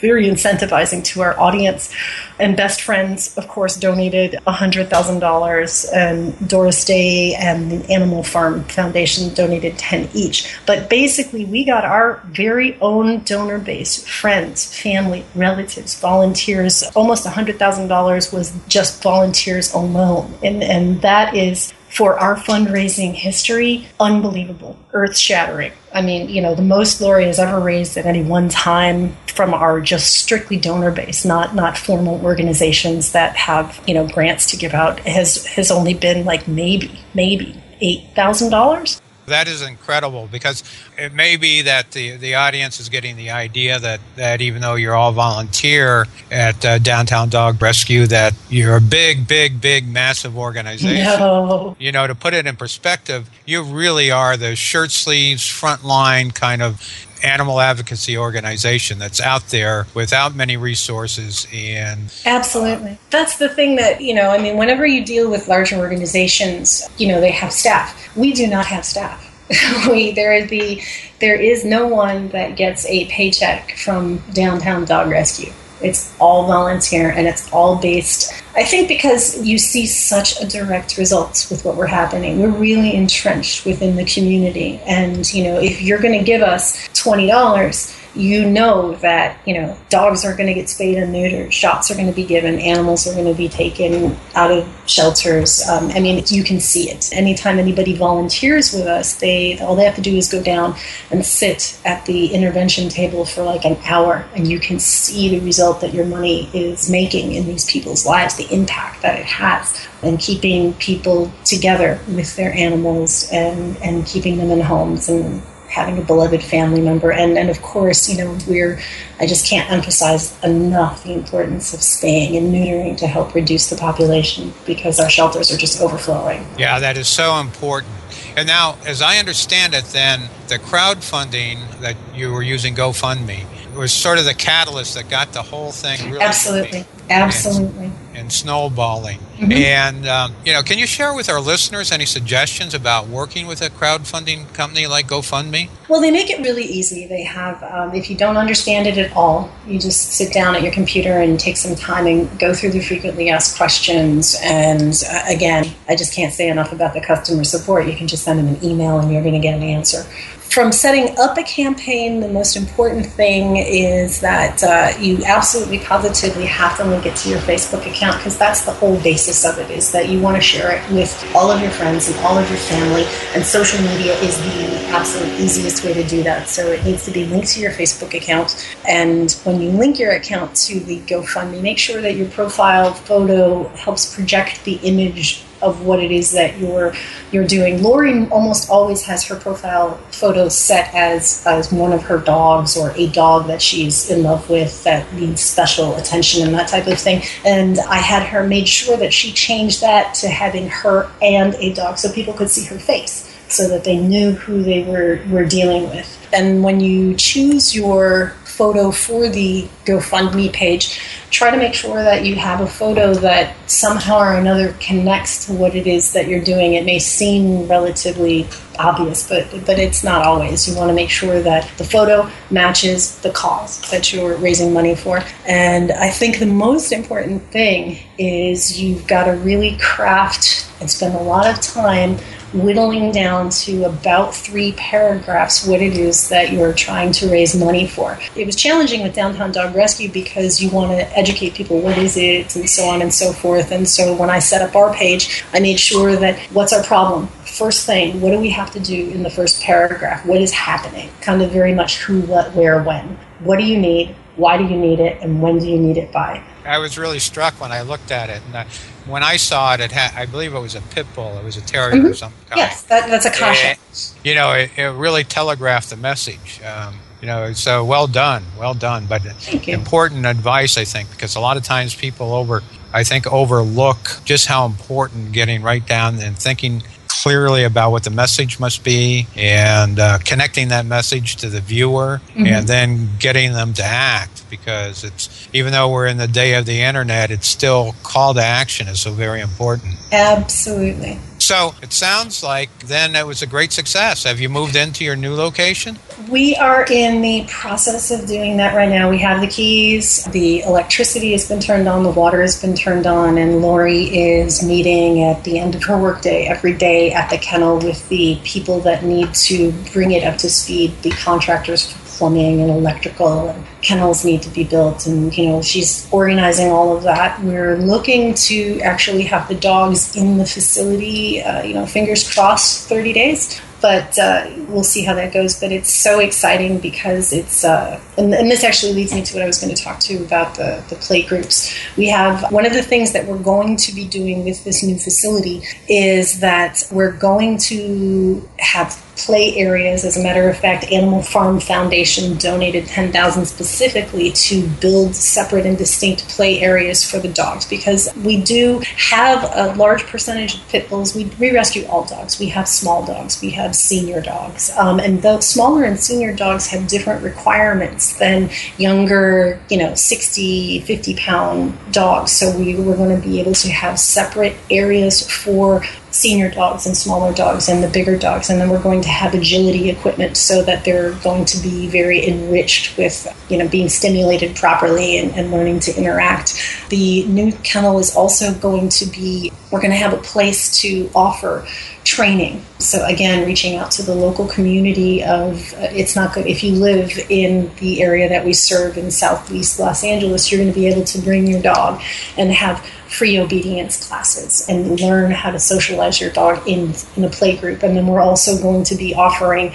very 0.00 0.26
incentivizing 0.26 1.04
to 1.04 1.22
our 1.22 1.38
audience. 1.38 1.92
And 2.38 2.56
Best 2.56 2.82
Friends, 2.82 3.36
of 3.36 3.48
course, 3.48 3.76
donated 3.76 4.38
$100,000, 4.46 5.86
and 5.94 6.48
Doris 6.48 6.84
Day 6.84 7.34
and 7.34 7.70
the 7.70 7.92
Animal 7.92 8.22
Farm 8.22 8.64
Foundation 8.64 9.32
donated 9.34 9.78
10 9.78 10.08
each. 10.14 10.56
But 10.66 10.88
basically, 10.88 11.44
we 11.44 11.64
got 11.64 11.84
our 11.84 12.22
very 12.26 12.78
own 12.80 13.20
donor 13.24 13.58
base 13.58 14.06
friends, 14.06 14.74
family, 14.78 15.24
relatives, 15.34 15.98
volunteers. 16.00 16.82
Almost 16.94 17.26
$100,000 17.26 18.32
was 18.32 18.52
just 18.68 19.02
volunteers 19.02 19.72
alone. 19.74 20.34
And, 20.42 20.62
and 20.62 21.02
that 21.02 21.34
is 21.36 21.72
for 21.90 22.18
our 22.18 22.36
fundraising 22.36 23.12
history, 23.14 23.88
unbelievable, 23.98 24.78
earth 24.92 25.16
shattering. 25.16 25.72
I 25.92 26.02
mean, 26.02 26.28
you 26.28 26.40
know, 26.40 26.54
the 26.54 26.62
most 26.62 27.00
Lori 27.00 27.24
has 27.24 27.40
ever 27.40 27.58
raised 27.58 27.96
at 27.96 28.06
any 28.06 28.22
one 28.22 28.48
time 28.48 29.16
from 29.26 29.52
our 29.52 29.80
just 29.80 30.14
strictly 30.16 30.56
donor 30.56 30.92
base, 30.92 31.24
not 31.24 31.54
not 31.54 31.76
formal 31.76 32.24
organizations 32.24 33.12
that 33.12 33.36
have 33.36 33.82
you 33.86 33.94
know 33.94 34.06
grants 34.06 34.46
to 34.52 34.56
give 34.56 34.72
out, 34.72 35.00
has 35.00 35.44
has 35.46 35.70
only 35.70 35.94
been 35.94 36.24
like 36.24 36.46
maybe 36.46 37.00
maybe 37.12 37.60
eight 37.80 38.04
thousand 38.14 38.50
dollars. 38.50 39.00
That 39.26 39.48
is 39.48 39.62
incredible 39.62 40.28
because 40.30 40.64
it 40.98 41.12
may 41.12 41.36
be 41.36 41.62
that 41.62 41.92
the, 41.92 42.16
the 42.16 42.34
audience 42.34 42.80
is 42.80 42.88
getting 42.88 43.16
the 43.16 43.30
idea 43.30 43.78
that, 43.78 44.00
that 44.16 44.40
even 44.40 44.60
though 44.60 44.74
you're 44.74 44.94
all 44.94 45.12
volunteer 45.12 46.06
at 46.30 46.64
uh, 46.64 46.78
Downtown 46.78 47.28
Dog 47.28 47.62
Rescue, 47.62 48.06
that 48.08 48.34
you're 48.48 48.76
a 48.76 48.80
big, 48.80 49.28
big, 49.28 49.60
big, 49.60 49.86
massive 49.86 50.36
organization. 50.36 51.04
No. 51.04 51.76
You 51.78 51.92
know, 51.92 52.06
to 52.06 52.14
put 52.14 52.34
it 52.34 52.46
in 52.46 52.56
perspective, 52.56 53.30
you 53.46 53.62
really 53.62 54.10
are 54.10 54.36
the 54.36 54.56
shirt 54.56 54.90
sleeves, 54.90 55.46
front 55.46 55.84
line 55.84 56.30
kind 56.32 56.62
of 56.62 56.80
animal 57.22 57.60
advocacy 57.60 58.16
organization 58.16 58.98
that's 58.98 59.20
out 59.20 59.48
there 59.48 59.86
without 59.94 60.34
many 60.34 60.56
resources 60.56 61.46
and 61.52 62.12
absolutely. 62.26 62.98
That's 63.10 63.38
the 63.38 63.48
thing 63.48 63.76
that 63.76 64.00
you 64.00 64.14
know 64.14 64.30
i 64.30 64.38
mean 64.38 64.56
whenever 64.56 64.86
you 64.86 65.04
deal 65.04 65.30
with 65.30 65.48
larger 65.48 65.76
organizations 65.76 66.88
you 66.98 67.08
know 67.08 67.20
they 67.20 67.30
have 67.30 67.52
staff. 67.52 68.16
We 68.16 68.32
do 68.32 68.46
not 68.46 68.66
have 68.66 68.84
staff. 68.84 69.26
We 69.90 70.12
there 70.12 70.32
is 70.32 70.48
the 70.48 70.82
there 71.20 71.34
is 71.34 71.64
no 71.64 71.86
one 71.86 72.28
that 72.28 72.56
gets 72.56 72.86
a 72.86 73.06
paycheck 73.06 73.76
from 73.76 74.18
downtown 74.32 74.84
dog 74.84 75.10
rescue. 75.10 75.52
It's 75.82 76.14
all 76.18 76.46
volunteer 76.46 77.10
and 77.10 77.26
it's 77.26 77.50
all 77.52 77.76
based, 77.76 78.39
I 78.54 78.64
think, 78.64 78.88
because 78.88 79.40
you 79.46 79.58
see 79.58 79.86
such 79.86 80.40
a 80.40 80.46
direct 80.46 80.96
results 80.96 81.50
with 81.50 81.64
what 81.64 81.76
we're 81.76 81.86
happening. 81.86 82.40
We're 82.40 82.50
really 82.50 82.94
entrenched 82.94 83.64
within 83.64 83.96
the 83.96 84.04
community. 84.04 84.80
And, 84.86 85.32
you 85.32 85.44
know, 85.44 85.60
if 85.60 85.80
you're 85.80 86.00
going 86.00 86.18
to 86.18 86.24
give 86.24 86.42
us 86.42 86.76
$20, 86.88 87.99
you 88.14 88.48
know 88.48 88.94
that 88.96 89.38
you 89.46 89.54
know 89.54 89.76
dogs 89.88 90.24
are 90.24 90.34
going 90.34 90.48
to 90.48 90.54
get 90.54 90.68
spayed 90.68 90.98
and 90.98 91.14
neutered, 91.14 91.52
shots 91.52 91.90
are 91.90 91.94
going 91.94 92.08
to 92.08 92.12
be 92.14 92.24
given, 92.24 92.58
animals 92.58 93.06
are 93.06 93.14
going 93.14 93.26
to 93.26 93.34
be 93.34 93.48
taken 93.48 94.16
out 94.34 94.50
of 94.50 94.68
shelters. 94.86 95.66
Um, 95.68 95.90
I 95.90 96.00
mean, 96.00 96.22
you 96.26 96.42
can 96.42 96.60
see 96.60 96.90
it. 96.90 97.10
Anytime 97.12 97.58
anybody 97.58 97.96
volunteers 97.96 98.72
with 98.72 98.86
us, 98.86 99.14
they 99.16 99.58
all 99.60 99.76
they 99.76 99.84
have 99.84 99.96
to 99.96 100.00
do 100.00 100.16
is 100.16 100.30
go 100.30 100.42
down 100.42 100.76
and 101.10 101.24
sit 101.24 101.80
at 101.84 102.04
the 102.06 102.26
intervention 102.28 102.88
table 102.88 103.24
for 103.24 103.42
like 103.42 103.64
an 103.64 103.76
hour, 103.84 104.28
and 104.34 104.48
you 104.48 104.58
can 104.58 104.78
see 104.78 105.28
the 105.28 105.40
result 105.44 105.80
that 105.80 105.94
your 105.94 106.06
money 106.06 106.48
is 106.52 106.90
making 106.90 107.32
in 107.32 107.46
these 107.46 107.64
people's 107.70 108.06
lives, 108.06 108.36
the 108.36 108.52
impact 108.52 109.02
that 109.02 109.18
it 109.18 109.26
has, 109.26 109.86
and 110.02 110.18
keeping 110.18 110.74
people 110.74 111.32
together 111.44 112.00
with 112.08 112.34
their 112.36 112.52
animals 112.54 113.28
and 113.32 113.76
and 113.78 114.06
keeping 114.06 114.36
them 114.36 114.50
in 114.50 114.60
homes 114.60 115.08
and 115.08 115.42
having 115.70 115.98
a 115.98 116.02
beloved 116.02 116.42
family 116.42 116.80
member. 116.80 117.12
And 117.12 117.38
and 117.38 117.48
of 117.48 117.62
course 117.62 118.08
you 118.08 118.18
know 118.18 118.36
we're 118.48 118.80
i 119.18 119.26
just 119.26 119.48
can't 119.48 119.70
emphasize 119.70 120.42
enough 120.42 121.04
the 121.04 121.12
importance 121.12 121.72
of 121.72 121.82
spaying 121.82 122.36
and 122.36 122.52
neutering 122.52 122.96
to 122.98 123.06
help 123.06 123.34
reduce 123.34 123.70
the 123.70 123.76
population 123.76 124.52
because 124.66 124.98
our 125.00 125.08
shelters 125.08 125.52
are 125.52 125.56
just 125.56 125.80
overflowing. 125.80 126.46
Yeah 126.58 126.78
that 126.80 126.96
is 126.96 127.08
so 127.08 127.38
important. 127.40 127.92
And 128.36 128.46
now 128.46 128.76
as 128.86 129.02
i 129.02 129.18
understand 129.18 129.74
it 129.74 129.84
then 129.86 130.28
the 130.48 130.58
crowdfunding 130.58 131.80
that 131.80 131.96
you 132.14 132.32
were 132.32 132.42
using 132.42 132.74
gofundme 132.74 133.44
was 133.74 133.92
sort 133.92 134.18
of 134.18 134.24
the 134.24 134.34
catalyst 134.34 134.94
that 134.94 135.08
got 135.08 135.32
the 135.32 135.42
whole 135.42 135.72
thing 135.72 136.10
really 136.10 136.22
absolutely 136.22 136.84
absolutely. 137.08 137.86
and, 137.86 137.94
and 138.14 138.32
snowballing. 138.32 139.18
Mm-hmm. 139.18 139.52
and 139.52 140.06
um, 140.06 140.34
you 140.44 140.52
know 140.52 140.62
can 140.62 140.78
you 140.78 140.86
share 140.86 141.14
with 141.14 141.28
our 141.28 141.40
listeners 141.40 141.92
any 141.92 142.06
suggestions 142.06 142.74
about 142.74 143.08
working 143.08 143.46
with 143.46 143.62
a 143.62 143.70
crowdfunding 143.70 144.52
company 144.54 144.86
like 144.86 145.08
gofundme? 145.08 145.68
Well 145.88 146.00
they 146.00 146.10
make 146.10 146.30
it 146.30 146.40
really 146.40 146.64
easy. 146.64 147.06
They 147.06 147.24
have 147.24 147.62
um, 147.62 147.94
if 147.94 148.10
you 148.10 148.16
don't 148.16 148.36
understand 148.36 148.86
it 148.86 148.98
at 148.98 149.12
all 149.16 149.50
you 149.66 149.78
just 149.78 150.12
sit 150.12 150.32
down 150.32 150.54
at 150.54 150.62
your 150.62 150.72
computer 150.72 151.20
and 151.20 151.38
take 151.38 151.56
some 151.56 151.74
time 151.74 152.06
and 152.06 152.38
go 152.38 152.54
through 152.54 152.70
the 152.70 152.80
frequently 152.80 153.30
asked 153.30 153.56
questions. 153.56 154.36
And 154.42 155.02
uh, 155.10 155.22
again 155.28 155.72
i 155.88 155.96
just 155.96 156.14
can't 156.14 156.32
say 156.32 156.48
enough 156.48 156.72
about 156.72 156.94
the 156.94 157.00
customer 157.00 157.44
support. 157.44 157.86
You 157.86 157.96
can 157.96 158.08
just 158.08 158.24
send 158.24 158.38
them 158.38 158.48
an 158.48 158.62
email 158.64 158.98
and 158.98 159.12
you're 159.12 159.22
going 159.22 159.34
to 159.34 159.40
get 159.40 159.54
an 159.54 159.62
answer 159.62 160.04
from 160.50 160.72
setting 160.72 161.16
up 161.18 161.38
a 161.38 161.44
campaign, 161.44 162.18
the 162.18 162.28
most 162.28 162.56
important 162.56 163.06
thing 163.06 163.56
is 163.56 164.20
that 164.20 164.62
uh, 164.64 164.92
you 164.98 165.22
absolutely 165.24 165.78
positively 165.78 166.44
have 166.44 166.76
to 166.76 166.84
link 166.84 167.06
it 167.06 167.14
to 167.14 167.28
your 167.28 167.38
Facebook 167.40 167.86
account 167.88 168.16
because 168.16 168.36
that's 168.36 168.64
the 168.64 168.72
whole 168.72 169.00
basis 169.00 169.44
of 169.44 169.58
it 169.58 169.70
is 169.70 169.92
that 169.92 170.08
you 170.08 170.20
want 170.20 170.36
to 170.36 170.42
share 170.42 170.72
it 170.72 170.92
with 170.92 171.24
all 171.36 171.52
of 171.52 171.62
your 171.62 171.70
friends 171.70 172.08
and 172.08 172.18
all 172.26 172.36
of 172.36 172.48
your 172.50 172.58
family. 172.58 173.04
And 173.32 173.44
social 173.44 173.80
media 173.80 174.14
is 174.18 174.36
the 174.38 174.88
absolute 174.88 175.38
easiest 175.38 175.84
way 175.84 175.94
to 175.94 176.02
do 176.02 176.24
that. 176.24 176.48
So 176.48 176.66
it 176.66 176.84
needs 176.84 177.04
to 177.04 177.12
be 177.12 177.26
linked 177.26 177.48
to 177.52 177.60
your 177.60 177.70
Facebook 177.70 178.12
account. 178.14 178.76
And 178.88 179.30
when 179.44 179.60
you 179.60 179.70
link 179.70 180.00
your 180.00 180.12
account 180.12 180.56
to 180.56 180.80
the 180.80 180.98
GoFundMe, 181.02 181.62
make 181.62 181.78
sure 181.78 182.02
that 182.02 182.16
your 182.16 182.28
profile 182.28 182.92
photo 182.92 183.68
helps 183.68 184.12
project 184.12 184.64
the 184.64 184.80
image 184.82 185.44
of 185.62 185.84
what 185.84 186.00
it 186.00 186.10
is 186.10 186.32
that 186.32 186.58
you're 186.58 186.92
you're 187.32 187.46
doing. 187.46 187.82
Lori 187.82 188.28
almost 188.28 188.70
always 188.70 189.02
has 189.02 189.24
her 189.26 189.36
profile 189.36 189.96
photo 190.10 190.48
set 190.48 190.94
as 190.94 191.44
as 191.46 191.72
one 191.72 191.92
of 191.92 192.02
her 192.02 192.18
dogs 192.18 192.76
or 192.76 192.92
a 192.96 193.08
dog 193.08 193.46
that 193.46 193.62
she's 193.62 194.10
in 194.10 194.22
love 194.22 194.48
with 194.48 194.82
that 194.84 195.12
needs 195.14 195.40
special 195.40 195.94
attention 195.96 196.44
and 196.46 196.54
that 196.54 196.68
type 196.68 196.86
of 196.86 196.98
thing. 196.98 197.22
And 197.44 197.78
I 197.80 197.98
had 197.98 198.22
her 198.24 198.46
made 198.46 198.68
sure 198.68 198.96
that 198.96 199.12
she 199.12 199.32
changed 199.32 199.80
that 199.80 200.14
to 200.14 200.28
having 200.28 200.68
her 200.68 201.10
and 201.22 201.54
a 201.54 201.72
dog 201.74 201.98
so 201.98 202.12
people 202.12 202.34
could 202.34 202.50
see 202.50 202.64
her 202.66 202.78
face 202.78 203.26
so 203.48 203.68
that 203.68 203.84
they 203.84 203.96
knew 203.96 204.32
who 204.32 204.62
they 204.62 204.84
were 204.84 205.20
were 205.30 205.44
dealing 205.44 205.84
with. 205.90 206.16
And 206.32 206.62
when 206.62 206.80
you 206.80 207.14
choose 207.16 207.74
your 207.74 208.34
photo 208.44 208.90
for 208.90 209.28
the 209.28 209.68
GoFundMe 209.86 210.52
page, 210.52 211.00
try 211.30 211.50
to 211.50 211.56
make 211.56 211.74
sure 211.74 212.02
that 212.02 212.24
you 212.26 212.34
have 212.34 212.60
a 212.60 212.66
photo 212.66 213.14
that 213.14 213.54
somehow 213.70 214.18
or 214.18 214.34
another 214.34 214.74
connects 214.80 215.46
to 215.46 215.52
what 215.52 215.74
it 215.74 215.86
is 215.86 216.12
that 216.12 216.28
you're 216.28 216.42
doing. 216.42 216.74
It 216.74 216.84
may 216.84 216.98
seem 216.98 217.68
relatively 217.68 218.48
obvious, 218.84 219.28
but 219.28 219.48
but 219.66 219.78
it's 219.78 220.02
not 220.02 220.24
always. 220.24 220.68
You 220.68 220.76
want 220.76 220.88
to 220.88 220.94
make 220.94 221.10
sure 221.10 221.40
that 221.42 221.70
the 221.78 221.84
photo 221.84 222.30
matches 222.50 223.18
the 223.20 223.30
cause 223.30 223.80
that 223.90 224.12
you're 224.12 224.36
raising 224.36 224.72
money 224.72 224.94
for. 224.94 225.22
And 225.46 225.92
I 225.92 226.10
think 226.10 226.38
the 226.38 226.46
most 226.46 226.92
important 226.92 227.42
thing 227.50 227.98
is 228.18 228.80
you've 228.80 229.06
got 229.06 229.24
to 229.24 229.32
really 229.32 229.76
craft 229.78 230.70
and 230.80 230.90
spend 230.90 231.14
a 231.14 231.22
lot 231.22 231.46
of 231.46 231.60
time 231.60 232.18
whittling 232.52 233.12
down 233.12 233.50
to 233.50 233.84
about 233.84 234.34
three 234.34 234.72
paragraphs 234.72 235.66
what 235.66 235.80
it 235.80 235.96
is 235.96 236.28
that 236.28 236.52
you're 236.52 236.72
trying 236.72 237.12
to 237.12 237.30
raise 237.30 237.56
money 237.56 237.86
for. 237.86 238.18
It 238.34 238.46
was 238.46 238.56
challenging 238.56 239.02
with 239.02 239.14
Downtown 239.14 239.52
Dog 239.52 239.74
Rescue 239.74 240.10
because 240.10 240.60
you 240.60 240.68
want 240.70 240.90
to 240.90 241.18
educate 241.18 241.54
people 241.54 241.80
what 241.80 241.96
is 241.98 242.16
it 242.16 242.56
and 242.56 242.68
so 242.68 242.84
on 242.84 243.02
and 243.02 243.12
so 243.12 243.32
forth. 243.32 243.70
And 243.70 243.88
so 243.88 244.14
when 244.14 244.30
I 244.30 244.40
set 244.40 244.62
up 244.62 244.74
our 244.74 244.92
page, 244.94 245.44
I 245.52 245.60
made 245.60 245.78
sure 245.78 246.16
that 246.16 246.38
what's 246.52 246.72
our 246.72 246.82
problem? 246.82 247.28
First 247.50 247.84
thing, 247.84 248.20
what 248.20 248.30
do 248.30 248.38
we 248.38 248.50
have 248.50 248.70
to 248.72 248.80
do 248.80 249.10
in 249.10 249.22
the 249.22 249.30
first 249.30 249.62
paragraph? 249.62 250.24
What 250.24 250.40
is 250.40 250.52
happening? 250.52 251.10
Kind 251.20 251.42
of 251.42 251.50
very 251.50 251.74
much 251.74 251.98
who, 251.98 252.20
what, 252.22 252.54
where, 252.54 252.82
when. 252.82 253.18
What 253.40 253.58
do 253.58 253.64
you 253.64 253.78
need? 253.78 254.14
Why 254.36 254.56
do 254.56 254.64
you 254.64 254.76
need 254.76 255.00
it? 255.00 255.20
And 255.20 255.42
when 255.42 255.58
do 255.58 255.68
you 255.68 255.78
need 255.78 255.96
it 255.96 256.12
by? 256.12 256.42
I 256.64 256.78
was 256.78 256.96
really 256.96 257.18
struck 257.18 257.60
when 257.60 257.72
I 257.72 257.82
looked 257.82 258.10
at 258.10 258.30
it. 258.30 258.40
And 258.46 258.56
I, 258.56 258.66
when 259.06 259.22
I 259.22 259.36
saw 259.36 259.74
it, 259.74 259.80
it 259.80 259.92
had, 259.92 260.14
I 260.14 260.26
believe 260.26 260.54
it 260.54 260.60
was 260.60 260.74
a 260.74 260.80
pit 260.80 261.06
bull. 261.14 261.36
It 261.38 261.44
was 261.44 261.56
a 261.56 261.60
terrier 261.62 261.96
mm-hmm. 261.96 262.06
or 262.06 262.14
something. 262.14 262.56
Yes, 262.56 262.82
that, 262.84 263.08
that's 263.10 263.26
a 263.26 263.30
caution. 263.30 263.76
you 264.24 264.34
know, 264.34 264.52
it, 264.52 264.70
it, 264.76 264.88
really 264.88 265.24
telegraphed 265.24 265.90
the 265.90 265.96
message. 265.96 266.60
Um, 266.62 266.94
you 267.20 267.26
know, 267.26 267.52
so 267.52 267.84
well 267.84 268.06
done, 268.06 268.44
well 268.58 268.74
done. 268.74 269.06
But 269.06 269.22
important 269.68 270.24
advice, 270.24 270.78
I 270.78 270.84
think, 270.84 271.10
because 271.10 271.36
a 271.36 271.40
lot 271.40 271.56
of 271.56 271.64
times 271.64 271.94
people 271.94 272.32
over, 272.32 272.62
I 272.92 273.04
think, 273.04 273.30
overlook 273.30 274.20
just 274.24 274.46
how 274.46 274.64
important 274.64 275.32
getting 275.32 275.62
right 275.62 275.86
down 275.86 276.18
and 276.20 276.38
thinking 276.38 276.82
clearly 277.10 277.64
about 277.64 277.90
what 277.90 278.04
the 278.04 278.10
message 278.10 278.60
must 278.60 278.84
be 278.84 279.26
and 279.36 279.98
uh, 279.98 280.18
connecting 280.24 280.68
that 280.68 280.86
message 280.86 281.36
to 281.36 281.48
the 281.48 281.60
viewer 281.60 282.20
mm-hmm. 282.28 282.46
and 282.46 282.66
then 282.66 283.08
getting 283.18 283.52
them 283.52 283.72
to 283.72 283.82
act 283.82 284.48
because 284.48 285.04
it's 285.04 285.48
even 285.52 285.72
though 285.72 285.88
we're 285.88 286.06
in 286.06 286.18
the 286.18 286.28
day 286.28 286.54
of 286.54 286.66
the 286.66 286.80
internet 286.80 287.30
it's 287.30 287.46
still 287.46 287.94
call 288.02 288.34
to 288.34 288.40
action 288.40 288.88
is 288.88 289.00
so 289.00 289.12
very 289.12 289.40
important 289.40 289.94
absolutely 290.12 291.18
so 291.50 291.74
it 291.82 291.92
sounds 291.92 292.44
like 292.44 292.70
then 292.78 293.16
it 293.16 293.26
was 293.26 293.42
a 293.42 293.46
great 293.46 293.72
success. 293.72 294.22
Have 294.22 294.38
you 294.38 294.48
moved 294.48 294.76
into 294.76 295.04
your 295.04 295.16
new 295.16 295.34
location? 295.34 295.98
We 296.28 296.54
are 296.54 296.86
in 296.88 297.22
the 297.22 297.44
process 297.48 298.12
of 298.12 298.28
doing 298.28 298.56
that 298.58 298.76
right 298.76 298.88
now. 298.88 299.10
We 299.10 299.18
have 299.18 299.40
the 299.40 299.48
keys, 299.48 300.26
the 300.26 300.60
electricity 300.60 301.32
has 301.32 301.48
been 301.48 301.58
turned 301.58 301.88
on, 301.88 302.04
the 302.04 302.10
water 302.12 302.40
has 302.40 302.62
been 302.62 302.76
turned 302.76 303.04
on, 303.04 303.36
and 303.36 303.62
Lori 303.62 304.16
is 304.16 304.62
meeting 304.62 305.24
at 305.24 305.42
the 305.42 305.58
end 305.58 305.74
of 305.74 305.82
her 305.82 306.00
workday 306.00 306.46
every 306.46 306.72
day 306.72 307.12
at 307.12 307.28
the 307.30 307.38
kennel 307.38 307.80
with 307.80 308.08
the 308.10 308.38
people 308.44 308.78
that 308.82 309.02
need 309.02 309.34
to 309.34 309.72
bring 309.92 310.12
it 310.12 310.22
up 310.22 310.38
to 310.38 310.48
speed, 310.48 310.92
the 311.02 311.10
contractors 311.10 311.92
plumbing 312.20 312.60
and 312.60 312.70
electrical 312.70 313.48
and 313.48 313.64
kennels 313.80 314.26
need 314.26 314.42
to 314.42 314.50
be 314.50 314.62
built 314.62 315.06
and 315.06 315.34
you 315.38 315.46
know 315.46 315.62
she's 315.62 316.06
organizing 316.12 316.70
all 316.70 316.94
of 316.94 317.02
that 317.02 317.42
we're 317.42 317.78
looking 317.78 318.34
to 318.34 318.78
actually 318.82 319.22
have 319.22 319.48
the 319.48 319.54
dogs 319.54 320.14
in 320.14 320.36
the 320.36 320.44
facility 320.44 321.40
uh, 321.40 321.62
you 321.62 321.72
know 321.72 321.86
fingers 321.86 322.30
crossed 322.30 322.86
30 322.90 323.14
days 323.14 323.62
but 323.80 324.18
uh, 324.18 324.50
we'll 324.68 324.84
see 324.84 325.04
how 325.04 325.14
that 325.14 325.32
goes. 325.32 325.58
But 325.58 325.72
it's 325.72 325.92
so 325.92 326.20
exciting 326.20 326.78
because 326.78 327.32
it's, 327.32 327.64
uh, 327.64 328.00
and, 328.18 328.34
and, 328.34 328.50
this 328.50 328.64
actually 328.64 328.92
leads 328.92 329.14
me 329.14 329.22
to 329.22 329.34
what 329.34 329.42
I 329.42 329.46
was 329.46 329.58
going 329.58 329.74
to 329.74 329.82
talk 329.82 330.00
to 330.00 330.22
about 330.22 330.56
the, 330.56 330.82
the 330.88 330.96
play 330.96 331.22
groups. 331.22 331.74
We 331.96 332.08
have 332.08 332.50
one 332.52 332.66
of 332.66 332.72
the 332.72 332.82
things 332.82 333.12
that 333.12 333.26
we're 333.26 333.42
going 333.42 333.76
to 333.76 333.94
be 333.94 334.06
doing 334.06 334.44
with 334.44 334.64
this 334.64 334.82
new 334.82 334.98
facility 334.98 335.62
is 335.88 336.40
that 336.40 336.82
we're 336.90 337.12
going 337.12 337.58
to 337.58 338.46
have 338.58 338.94
play 339.24 339.56
areas. 339.56 340.04
As 340.04 340.16
a 340.16 340.22
matter 340.22 340.48
of 340.48 340.56
fact, 340.56 340.90
Animal 340.90 341.22
Farm 341.22 341.60
Foundation 341.60 342.36
donated 342.36 342.86
10,000 342.86 343.44
specifically 343.46 344.32
to 344.32 344.68
build 344.80 345.14
separate 345.14 345.66
and 345.66 345.76
distinct 345.76 346.28
play 346.28 346.60
areas 346.60 347.08
for 347.08 347.18
the 347.18 347.28
dogs 347.28 347.64
because 347.66 348.08
we 348.24 348.40
do 348.40 348.82
have 348.96 349.50
a 349.54 349.74
large 349.76 350.04
percentage 350.06 350.54
of 350.54 350.68
pit 350.68 350.88
bulls. 350.88 351.14
We, 351.14 351.26
we 351.38 351.52
rescue 351.52 351.86
all 351.86 352.04
dogs. 352.04 352.38
We 352.38 352.46
have 352.46 352.68
small 352.68 353.04
dogs. 353.04 353.40
We 353.40 353.50
have 353.50 353.74
senior 353.74 354.20
dogs. 354.20 354.70
Um, 354.76 355.00
and 355.00 355.22
the 355.22 355.40
smaller 355.40 355.84
and 355.84 355.98
senior 355.98 356.34
dogs 356.34 356.68
have 356.68 356.88
different 356.88 357.22
requirements 357.22 358.18
than 358.18 358.50
younger, 358.78 359.60
you 359.68 359.78
know, 359.78 359.94
60, 359.94 360.80
50 360.80 361.14
pound 361.16 361.92
dogs. 361.92 362.32
So 362.32 362.56
we 362.56 362.74
were 362.76 362.96
going 362.96 363.20
to 363.20 363.26
be 363.26 363.40
able 363.40 363.54
to 363.54 363.68
have 363.70 363.98
separate 363.98 364.56
areas 364.70 365.28
for 365.28 365.82
senior 366.10 366.50
dogs 366.50 366.86
and 366.86 366.96
smaller 366.96 367.32
dogs 367.32 367.68
and 367.68 367.82
the 367.82 367.88
bigger 367.88 368.16
dogs 368.16 368.50
and 368.50 368.60
then 368.60 368.68
we're 368.68 368.82
going 368.82 369.00
to 369.00 369.08
have 369.08 369.32
agility 369.34 369.90
equipment 369.90 370.36
so 370.36 370.62
that 370.62 370.84
they're 370.84 371.12
going 371.22 371.44
to 371.44 371.58
be 371.58 371.88
very 371.88 372.26
enriched 372.26 372.96
with 372.96 373.26
you 373.48 373.56
know 373.56 373.68
being 373.68 373.88
stimulated 373.88 374.56
properly 374.56 375.18
and, 375.18 375.32
and 375.32 375.50
learning 375.50 375.80
to 375.80 375.96
interact. 375.96 376.88
The 376.90 377.24
new 377.26 377.52
kennel 377.62 377.98
is 377.98 378.14
also 378.16 378.52
going 378.54 378.88
to 378.90 379.06
be 379.06 379.52
we're 379.70 379.80
going 379.80 379.92
to 379.92 379.96
have 379.96 380.12
a 380.12 380.22
place 380.22 380.80
to 380.80 381.08
offer 381.14 381.66
training. 382.04 382.64
So 382.78 383.04
again 383.04 383.46
reaching 383.46 383.76
out 383.76 383.90
to 383.92 384.02
the 384.02 384.14
local 384.14 384.46
community 384.48 385.22
of 385.22 385.72
uh, 385.74 385.88
it's 385.92 386.16
not 386.16 386.34
good 386.34 386.46
if 386.46 386.64
you 386.64 386.72
live 386.72 387.10
in 387.28 387.70
the 387.76 388.02
area 388.02 388.28
that 388.28 388.44
we 388.44 388.52
serve 388.52 388.96
in 388.96 389.10
southeast 389.10 389.78
los 389.78 390.02
angeles 390.02 390.50
you're 390.50 390.60
going 390.60 390.72
to 390.72 390.78
be 390.78 390.86
able 390.86 391.04
to 391.04 391.18
bring 391.20 391.46
your 391.46 391.60
dog 391.60 392.00
and 392.36 392.50
have 392.50 392.84
free 393.10 393.38
obedience 393.38 394.06
classes 394.08 394.66
and 394.68 395.00
learn 395.00 395.32
how 395.32 395.50
to 395.50 395.58
socialize 395.58 396.20
your 396.20 396.30
dog 396.30 396.66
in, 396.66 396.94
in 397.16 397.24
a 397.24 397.28
play 397.28 397.56
group. 397.56 397.82
And 397.82 397.96
then 397.96 398.06
we're 398.06 398.20
also 398.20 398.60
going 398.60 398.84
to 398.84 398.94
be 398.94 399.14
offering 399.14 399.72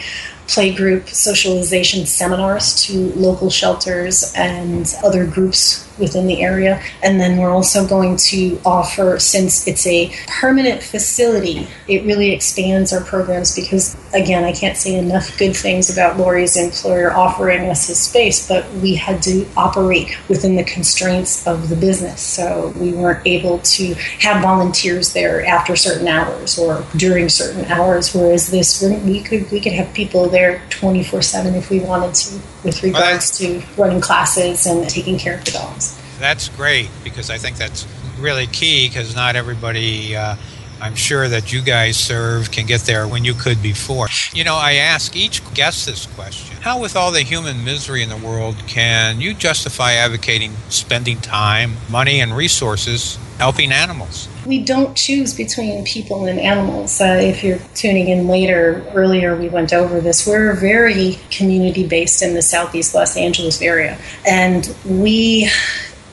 playgroup 0.48 1.10
socialization 1.10 2.06
seminars 2.06 2.76
to 2.86 3.12
local 3.14 3.50
shelters 3.50 4.32
and 4.36 4.96
other 5.04 5.28
groups 5.28 5.85
within 5.98 6.28
the 6.28 6.42
area. 6.42 6.82
And 7.04 7.20
then 7.20 7.38
we're 7.38 7.52
also 7.52 7.88
going 7.88 8.18
to 8.18 8.60
offer, 8.66 9.20
since 9.20 9.68
it's 9.68 9.86
a 9.88 10.12
permanent 10.28 10.82
facility, 10.84 11.68
it 11.88 12.06
really 12.06 12.32
expands 12.32 12.94
our 12.94 13.04
programs 13.04 13.56
because, 13.56 13.96
again, 14.14 14.44
I 14.44 14.54
can't 14.54 14.78
say 14.78 14.96
enough 14.96 15.38
good 15.38 15.56
things 15.56 15.90
about 15.90 16.18
Lori's 16.18 16.58
employer 16.58 17.12
offering 17.12 17.70
us 17.70 17.88
his 17.88 18.00
space, 18.00 18.48
but 18.48 18.70
we 18.76 18.96
had 18.96 19.22
to 19.24 19.46
operate 19.56 20.18
within 20.30 20.56
the 20.56 20.64
constraints 20.64 21.46
of 21.48 21.70
the 21.70 21.76
business. 21.76 22.22
So 22.22 22.74
we 22.80 22.94
weren't 22.94 23.26
able 23.26 23.60
to 23.60 23.94
have 24.20 24.42
volunteers 24.42 25.14
there 25.14 25.46
after 25.46 25.76
certain 25.76 26.08
hours 26.08 26.58
or 26.58 26.86
during 26.96 27.30
certain 27.30 27.66
hours, 27.66 28.14
whereas 28.14 28.50
this, 28.52 28.82
we 28.82 29.22
could, 29.22 29.50
we 29.52 29.60
could 29.60 29.74
have 29.74 29.94
people 29.94 30.30
there 30.30 30.62
24 30.70 31.22
7 31.22 31.56
if 31.56 31.70
we 31.70 31.80
wanted 31.80 32.14
to, 32.16 32.40
with 32.66 32.84
regards 32.84 33.40
well, 33.40 33.62
to 33.62 33.82
running 33.82 34.02
classes 34.02 34.66
and 34.66 34.90
taking 34.90 35.18
care 35.18 35.38
of 35.38 35.46
the 35.46 35.52
dogs. 35.52 36.02
That's 36.20 36.50
great 36.50 36.90
because 37.04 37.30
I 37.30 37.38
think 37.38 37.58
that's 37.58 37.88
really 38.20 38.48
key 38.48 38.88
because 38.88 39.16
not 39.16 39.36
everybody. 39.36 40.16
Uh, 40.16 40.36
I'm 40.82 40.96
sure 40.96 41.30
that 41.30 41.54
you 41.54 41.62
guys 41.62 41.98
serve 41.98 42.52
can 42.52 42.66
get 42.66 42.82
there 42.82 43.08
when 43.08 43.24
you 43.24 43.34
could 43.34 43.62
before. 43.64 44.08
You 44.34 44.44
know, 44.44 44.56
I 44.56 44.74
ask 44.74 45.16
each 45.16 45.42
guest 45.54 45.86
this 45.86 46.06
question 46.06 46.58
How, 46.58 46.82
with 46.82 46.96
all 46.96 47.12
the 47.12 47.22
human 47.22 47.64
misery 47.64 48.04
in 48.04 48.10
the 48.10 48.18
world, 48.18 48.56
can 48.68 49.22
you 49.22 49.34
justify 49.34 49.94
advocating 49.94 50.54
spending 50.70 51.20
time, 51.20 51.76
money, 51.90 52.20
and 52.20 52.36
resources 52.36 53.18
helping 53.38 53.72
animals? 53.72 54.28
We 54.46 54.64
don't 54.64 54.96
choose 54.96 55.34
between 55.34 55.84
people 55.86 56.26
and 56.26 56.40
animals. 56.40 57.02
Uh, 57.02 57.20
if 57.20 57.44
you're 57.44 57.60
tuning 57.74 58.10
in 58.10 58.28
later, 58.28 58.86
earlier 58.94 59.36
we 59.36 59.50
went 59.50 59.74
over 59.74 60.00
this. 60.00 60.28
We're 60.28 60.54
very 60.54 61.18
community 61.32 61.88
based 61.88 62.22
in 62.22 62.36
the 62.36 62.44
southeast 62.44 62.94
Los 62.94 63.18
Angeles 63.18 63.62
area, 63.62 63.98
and 64.28 64.76
we 64.86 65.50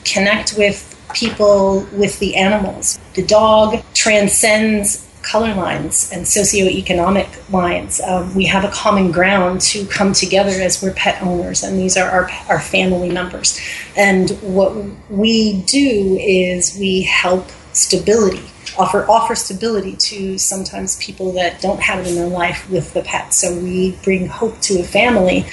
connect 0.03 0.57
with 0.57 0.89
people 1.13 1.87
with 1.93 2.17
the 2.19 2.35
animals. 2.35 2.99
The 3.13 3.23
dog 3.23 3.83
transcends 3.93 5.07
color 5.21 5.53
lines 5.53 6.11
and 6.11 6.25
socioeconomic 6.25 7.51
lines. 7.51 8.01
Um, 8.01 8.35
we 8.35 8.45
have 8.45 8.65
a 8.65 8.69
common 8.69 9.11
ground 9.11 9.61
to 9.61 9.85
come 9.85 10.11
together 10.13 10.51
as 10.51 10.81
we're 10.81 10.93
pet 10.93 11.21
owners, 11.21 11.63
and 11.63 11.79
these 11.79 11.95
are 11.97 12.09
our, 12.09 12.29
our 12.49 12.59
family 12.59 13.09
members. 13.09 13.59
And 13.95 14.31
what 14.41 14.75
we 15.09 15.61
do 15.61 16.17
is 16.19 16.77
we 16.79 17.03
help 17.03 17.47
stability. 17.73 18.43
Offer 18.77 19.05
offer 19.09 19.35
stability 19.35 19.95
to 19.97 20.37
sometimes 20.37 20.97
people 20.97 21.31
that 21.33 21.61
don't 21.61 21.79
have 21.79 21.99
it 21.99 22.07
in 22.07 22.15
their 22.15 22.27
life 22.27 22.67
with 22.69 22.93
the 22.93 23.01
pet. 23.03 23.33
So 23.33 23.55
we 23.55 23.97
bring 24.03 24.27
hope 24.27 24.59
to 24.61 24.79
a 24.79 24.83
family 24.83 25.45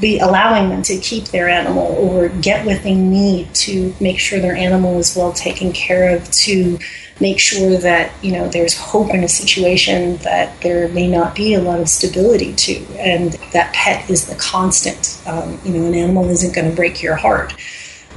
be 0.00 0.18
allowing 0.18 0.70
them 0.70 0.82
to 0.82 0.98
keep 0.98 1.24
their 1.26 1.48
animal 1.48 1.86
or 1.98 2.28
get 2.28 2.64
what 2.64 2.82
they 2.82 2.94
need 2.94 3.54
to 3.54 3.94
make 4.00 4.18
sure 4.18 4.40
their 4.40 4.56
animal 4.56 4.98
is 4.98 5.14
well 5.14 5.32
taken 5.32 5.72
care 5.72 6.16
of 6.16 6.30
to 6.30 6.78
make 7.20 7.38
sure 7.38 7.76
that 7.76 8.12
you 8.24 8.32
know 8.32 8.48
there's 8.48 8.76
hope 8.76 9.10
in 9.10 9.22
a 9.22 9.28
situation 9.28 10.16
that 10.18 10.58
there 10.62 10.88
may 10.88 11.06
not 11.06 11.34
be 11.34 11.54
a 11.54 11.60
lot 11.60 11.78
of 11.78 11.88
stability 11.88 12.54
to 12.54 12.74
and 12.98 13.32
that 13.52 13.72
pet 13.74 14.08
is 14.08 14.26
the 14.26 14.34
constant 14.36 15.20
um, 15.26 15.60
you 15.64 15.72
know 15.72 15.86
an 15.86 15.94
animal 15.94 16.28
isn't 16.30 16.54
going 16.54 16.68
to 16.68 16.74
break 16.74 17.02
your 17.02 17.16
heart 17.16 17.52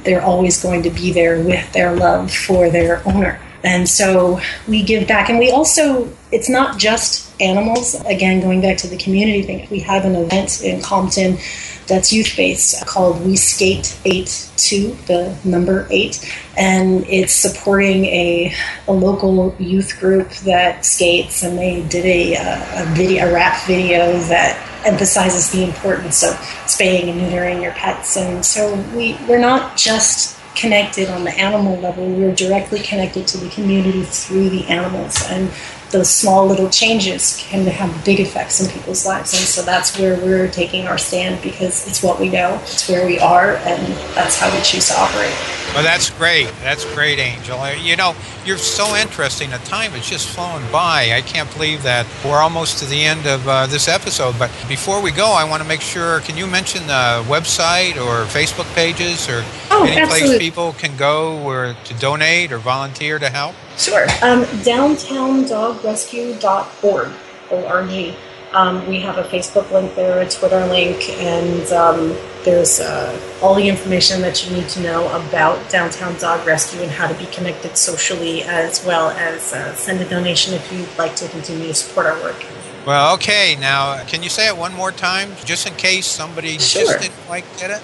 they're 0.04 0.22
always 0.22 0.62
going 0.62 0.82
to 0.82 0.90
be 0.90 1.12
there 1.12 1.40
with 1.40 1.72
their 1.72 1.94
love 1.94 2.32
for 2.32 2.70
their 2.70 3.06
owner. 3.06 3.40
And 3.62 3.88
so 3.88 4.40
we 4.68 4.82
give 4.82 5.08
back. 5.08 5.30
And 5.30 5.38
we 5.38 5.50
also 5.50 6.10
it's 6.30 6.48
not 6.48 6.78
just 6.78 7.40
animals. 7.40 7.94
Again 8.04 8.40
going 8.40 8.60
back 8.60 8.76
to 8.78 8.86
the 8.86 8.96
community 8.96 9.42
thing 9.42 9.66
we 9.70 9.80
have 9.80 10.04
an 10.04 10.14
event 10.14 10.62
in 10.62 10.82
compton 10.82 11.38
that's 11.86 12.12
youth 12.12 12.34
based 12.36 12.86
called 12.86 13.24
We 13.24 13.36
Skate 13.36 13.98
8 14.04 14.50
2, 14.56 14.96
the 15.06 15.38
number 15.44 15.86
8. 15.90 16.34
And 16.56 17.04
it's 17.06 17.32
supporting 17.32 18.06
a, 18.06 18.54
a 18.88 18.92
local 18.92 19.54
youth 19.58 19.98
group 19.98 20.30
that 20.44 20.84
skates, 20.84 21.42
and 21.42 21.58
they 21.58 21.82
did 21.88 22.04
a, 22.04 22.34
a, 22.34 22.86
video, 22.94 23.28
a 23.28 23.32
rap 23.32 23.66
video 23.66 24.18
that 24.28 24.56
emphasizes 24.84 25.50
the 25.50 25.64
importance 25.64 26.22
of 26.22 26.34
spaying 26.66 27.08
and 27.08 27.20
neutering 27.20 27.62
your 27.62 27.72
pets. 27.72 28.16
And 28.16 28.44
so 28.44 28.74
we, 28.94 29.14
we're 29.28 29.38
not 29.38 29.76
just 29.76 30.38
connected 30.54 31.08
on 31.08 31.24
the 31.24 31.32
animal 31.32 31.78
level, 31.80 32.06
we're 32.06 32.34
directly 32.34 32.78
connected 32.80 33.26
to 33.26 33.38
the 33.38 33.48
community 33.50 34.02
through 34.02 34.48
the 34.50 34.64
animals. 34.66 35.20
And 35.28 35.50
those 35.90 36.10
small 36.10 36.46
little 36.46 36.68
changes 36.70 37.36
can 37.40 37.66
have 37.66 38.04
big 38.04 38.18
effects 38.18 38.60
in 38.60 38.70
people's 38.70 39.06
lives. 39.06 39.32
And 39.32 39.42
so 39.42 39.62
that's 39.62 39.96
where 39.98 40.16
we're 40.16 40.48
taking 40.48 40.86
our 40.86 40.98
stand 40.98 41.40
because 41.42 41.86
it's 41.86 42.02
what 42.02 42.18
we 42.18 42.28
know, 42.28 42.58
it's 42.62 42.88
where 42.88 43.06
we 43.06 43.18
are, 43.20 43.56
and 43.58 43.92
that's 44.14 44.38
how 44.38 44.54
we 44.54 44.60
choose 44.62 44.88
to 44.88 44.94
operate. 44.98 45.34
Well, 45.72 45.84
that's 45.84 46.10
great. 46.10 46.50
That's 46.62 46.84
great, 46.94 47.18
Angel. 47.18 47.74
You 47.74 47.96
know, 47.96 48.14
you're 48.44 48.58
so 48.58 48.94
interesting. 48.96 49.50
The 49.50 49.58
time 49.58 49.92
is 49.94 50.08
just 50.08 50.28
flown 50.28 50.62
by. 50.70 51.10
I 51.12 51.20
can't 51.22 51.52
believe 51.52 51.82
that 51.82 52.06
we're 52.24 52.40
almost 52.40 52.78
to 52.78 52.86
the 52.86 53.02
end 53.02 53.26
of 53.26 53.48
uh, 53.48 53.66
this 53.66 53.88
episode. 53.88 54.38
But 54.38 54.52
before 54.68 55.02
we 55.02 55.10
go, 55.10 55.32
I 55.32 55.42
want 55.44 55.60
to 55.62 55.68
make 55.68 55.80
sure 55.80 56.20
can 56.20 56.36
you 56.36 56.46
mention 56.46 56.86
the 56.86 57.24
website 57.26 57.96
or 57.96 58.26
Facebook 58.26 58.72
pages 58.74 59.28
or 59.28 59.42
oh, 59.70 59.84
any 59.84 60.00
absolutely. 60.00 60.28
place 60.28 60.38
people 60.38 60.74
can 60.74 60.96
go 60.96 61.42
or 61.42 61.74
to 61.84 61.94
donate 61.94 62.52
or 62.52 62.58
volunteer 62.58 63.18
to 63.18 63.30
help? 63.30 63.56
Sure. 63.76 64.04
Um, 64.22 64.44
downtowndogrescue.org. 64.62 67.12
O-R-G. 67.50 68.16
Um, 68.52 68.86
we 68.86 69.00
have 69.00 69.18
a 69.18 69.24
Facebook 69.24 69.72
link 69.72 69.96
there, 69.96 70.20
a 70.20 70.28
Twitter 70.28 70.64
link, 70.66 71.10
and 71.10 71.72
um, 71.72 72.16
there's 72.44 72.78
uh, 72.78 73.18
all 73.42 73.54
the 73.54 73.68
information 73.68 74.20
that 74.20 74.46
you 74.46 74.56
need 74.56 74.68
to 74.68 74.80
know 74.80 75.06
about 75.16 75.68
Downtown 75.70 76.16
Dog 76.18 76.46
Rescue 76.46 76.82
and 76.82 76.90
how 76.90 77.08
to 77.08 77.14
be 77.14 77.26
connected 77.26 77.76
socially, 77.76 78.42
as 78.42 78.84
well 78.84 79.10
as 79.10 79.52
uh, 79.52 79.74
send 79.74 80.00
a 80.00 80.08
donation 80.08 80.54
if 80.54 80.72
you'd 80.72 80.88
like 80.98 81.16
to 81.16 81.28
continue 81.28 81.68
to 81.68 81.74
support 81.74 82.06
our 82.06 82.20
work. 82.22 82.44
Well, 82.86 83.14
okay. 83.14 83.56
Now, 83.58 84.04
can 84.04 84.22
you 84.22 84.28
say 84.28 84.46
it 84.46 84.56
one 84.56 84.74
more 84.74 84.92
time, 84.92 85.30
just 85.44 85.66
in 85.66 85.74
case 85.74 86.06
somebody 86.06 86.58
sure. 86.58 86.82
just 86.82 87.00
didn't 87.00 87.16
quite 87.26 87.44
get 87.58 87.70
it? 87.70 87.82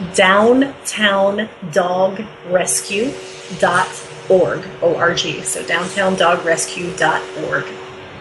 Downtown 0.14 1.48
Dog 1.72 2.24
Rescue 2.48 3.12
dot 3.58 3.88
org 4.30 4.64
o-r-g 4.80 5.42
so 5.42 5.62
downtowndogrescue.org 5.64 7.66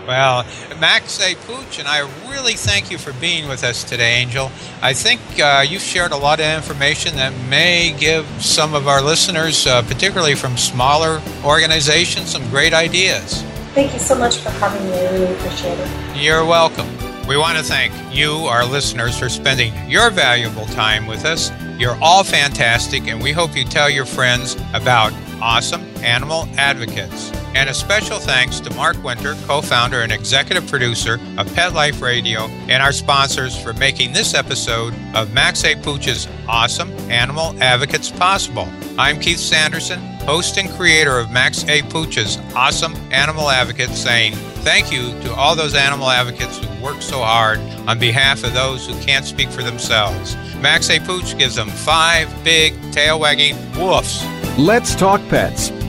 well, 0.07 0.45
Max 0.79 1.21
A. 1.21 1.35
Pooch 1.35 1.79
and 1.79 1.87
I 1.87 1.99
really 2.29 2.53
thank 2.53 2.91
you 2.91 2.97
for 2.97 3.13
being 3.13 3.47
with 3.47 3.63
us 3.63 3.83
today, 3.83 4.15
Angel. 4.15 4.51
I 4.81 4.93
think 4.93 5.21
uh, 5.39 5.65
you've 5.67 5.81
shared 5.81 6.11
a 6.11 6.17
lot 6.17 6.39
of 6.39 6.45
information 6.45 7.15
that 7.15 7.33
may 7.49 7.95
give 7.97 8.25
some 8.41 8.73
of 8.73 8.87
our 8.87 9.01
listeners, 9.01 9.65
uh, 9.65 9.81
particularly 9.83 10.35
from 10.35 10.57
smaller 10.57 11.21
organizations, 11.43 12.31
some 12.31 12.47
great 12.49 12.73
ideas. 12.73 13.41
Thank 13.73 13.93
you 13.93 13.99
so 13.99 14.15
much 14.15 14.37
for 14.37 14.49
having 14.51 14.85
me. 14.89 14.93
I 14.93 15.11
really 15.13 15.33
appreciate 15.33 15.79
it. 15.79 16.17
You're 16.17 16.45
welcome. 16.45 16.87
We 17.27 17.37
want 17.37 17.57
to 17.57 17.63
thank 17.63 17.93
you, 18.13 18.31
our 18.47 18.65
listeners, 18.65 19.17
for 19.17 19.29
spending 19.29 19.73
your 19.89 20.09
valuable 20.09 20.65
time 20.67 21.07
with 21.07 21.23
us. 21.23 21.51
You're 21.79 21.97
all 22.01 22.23
fantastic, 22.23 23.07
and 23.07 23.23
we 23.23 23.31
hope 23.31 23.55
you 23.55 23.63
tell 23.63 23.89
your 23.89 24.05
friends 24.05 24.57
about 24.73 25.13
awesome 25.41 25.81
animal 26.03 26.47
advocates. 26.57 27.31
And 27.55 27.69
a 27.69 27.73
special 27.73 28.17
thanks 28.17 28.59
to 28.61 28.73
Mark 28.73 29.01
Winter, 29.03 29.35
co 29.45 29.61
founder 29.61 30.01
and 30.01 30.11
executive 30.11 30.67
producer 30.67 31.19
of 31.37 31.53
Pet 31.53 31.73
Life 31.73 32.01
Radio, 32.01 32.47
and 32.67 32.81
our 32.81 32.91
sponsors 32.91 33.55
for 33.61 33.73
making 33.73 34.11
this 34.11 34.33
episode 34.33 34.93
of 35.13 35.33
Max 35.33 35.63
A. 35.63 35.75
Pooch's 35.75 36.27
Awesome 36.47 36.91
Animal 37.11 37.55
Advocates 37.61 38.09
possible. 38.09 38.67
I'm 38.97 39.19
Keith 39.19 39.37
Sanderson, 39.37 39.99
host 40.21 40.57
and 40.57 40.67
creator 40.71 41.19
of 41.19 41.29
Max 41.29 41.63
A. 41.65 41.83
Pooch's 41.83 42.39
Awesome 42.55 42.95
Animal 43.11 43.51
Advocates, 43.51 43.99
saying 43.99 44.33
thank 44.63 44.91
you 44.91 45.11
to 45.21 45.33
all 45.35 45.55
those 45.55 45.75
animal 45.75 46.09
advocates 46.09 46.57
who 46.57 46.83
work 46.83 47.03
so 47.03 47.19
hard 47.19 47.59
on 47.87 47.99
behalf 47.99 48.43
of 48.43 48.53
those 48.53 48.87
who 48.87 48.99
can't 49.01 49.25
speak 49.25 49.49
for 49.49 49.61
themselves. 49.61 50.35
Max 50.59 50.89
A. 50.89 50.99
Pooch 50.99 51.37
gives 51.37 51.53
them 51.53 51.69
five 51.69 52.27
big 52.43 52.73
tail 52.91 53.19
wagging 53.19 53.55
woofs. 53.73 54.23
Let's 54.57 54.95
Talk 54.95 55.21
Pets 55.29 55.71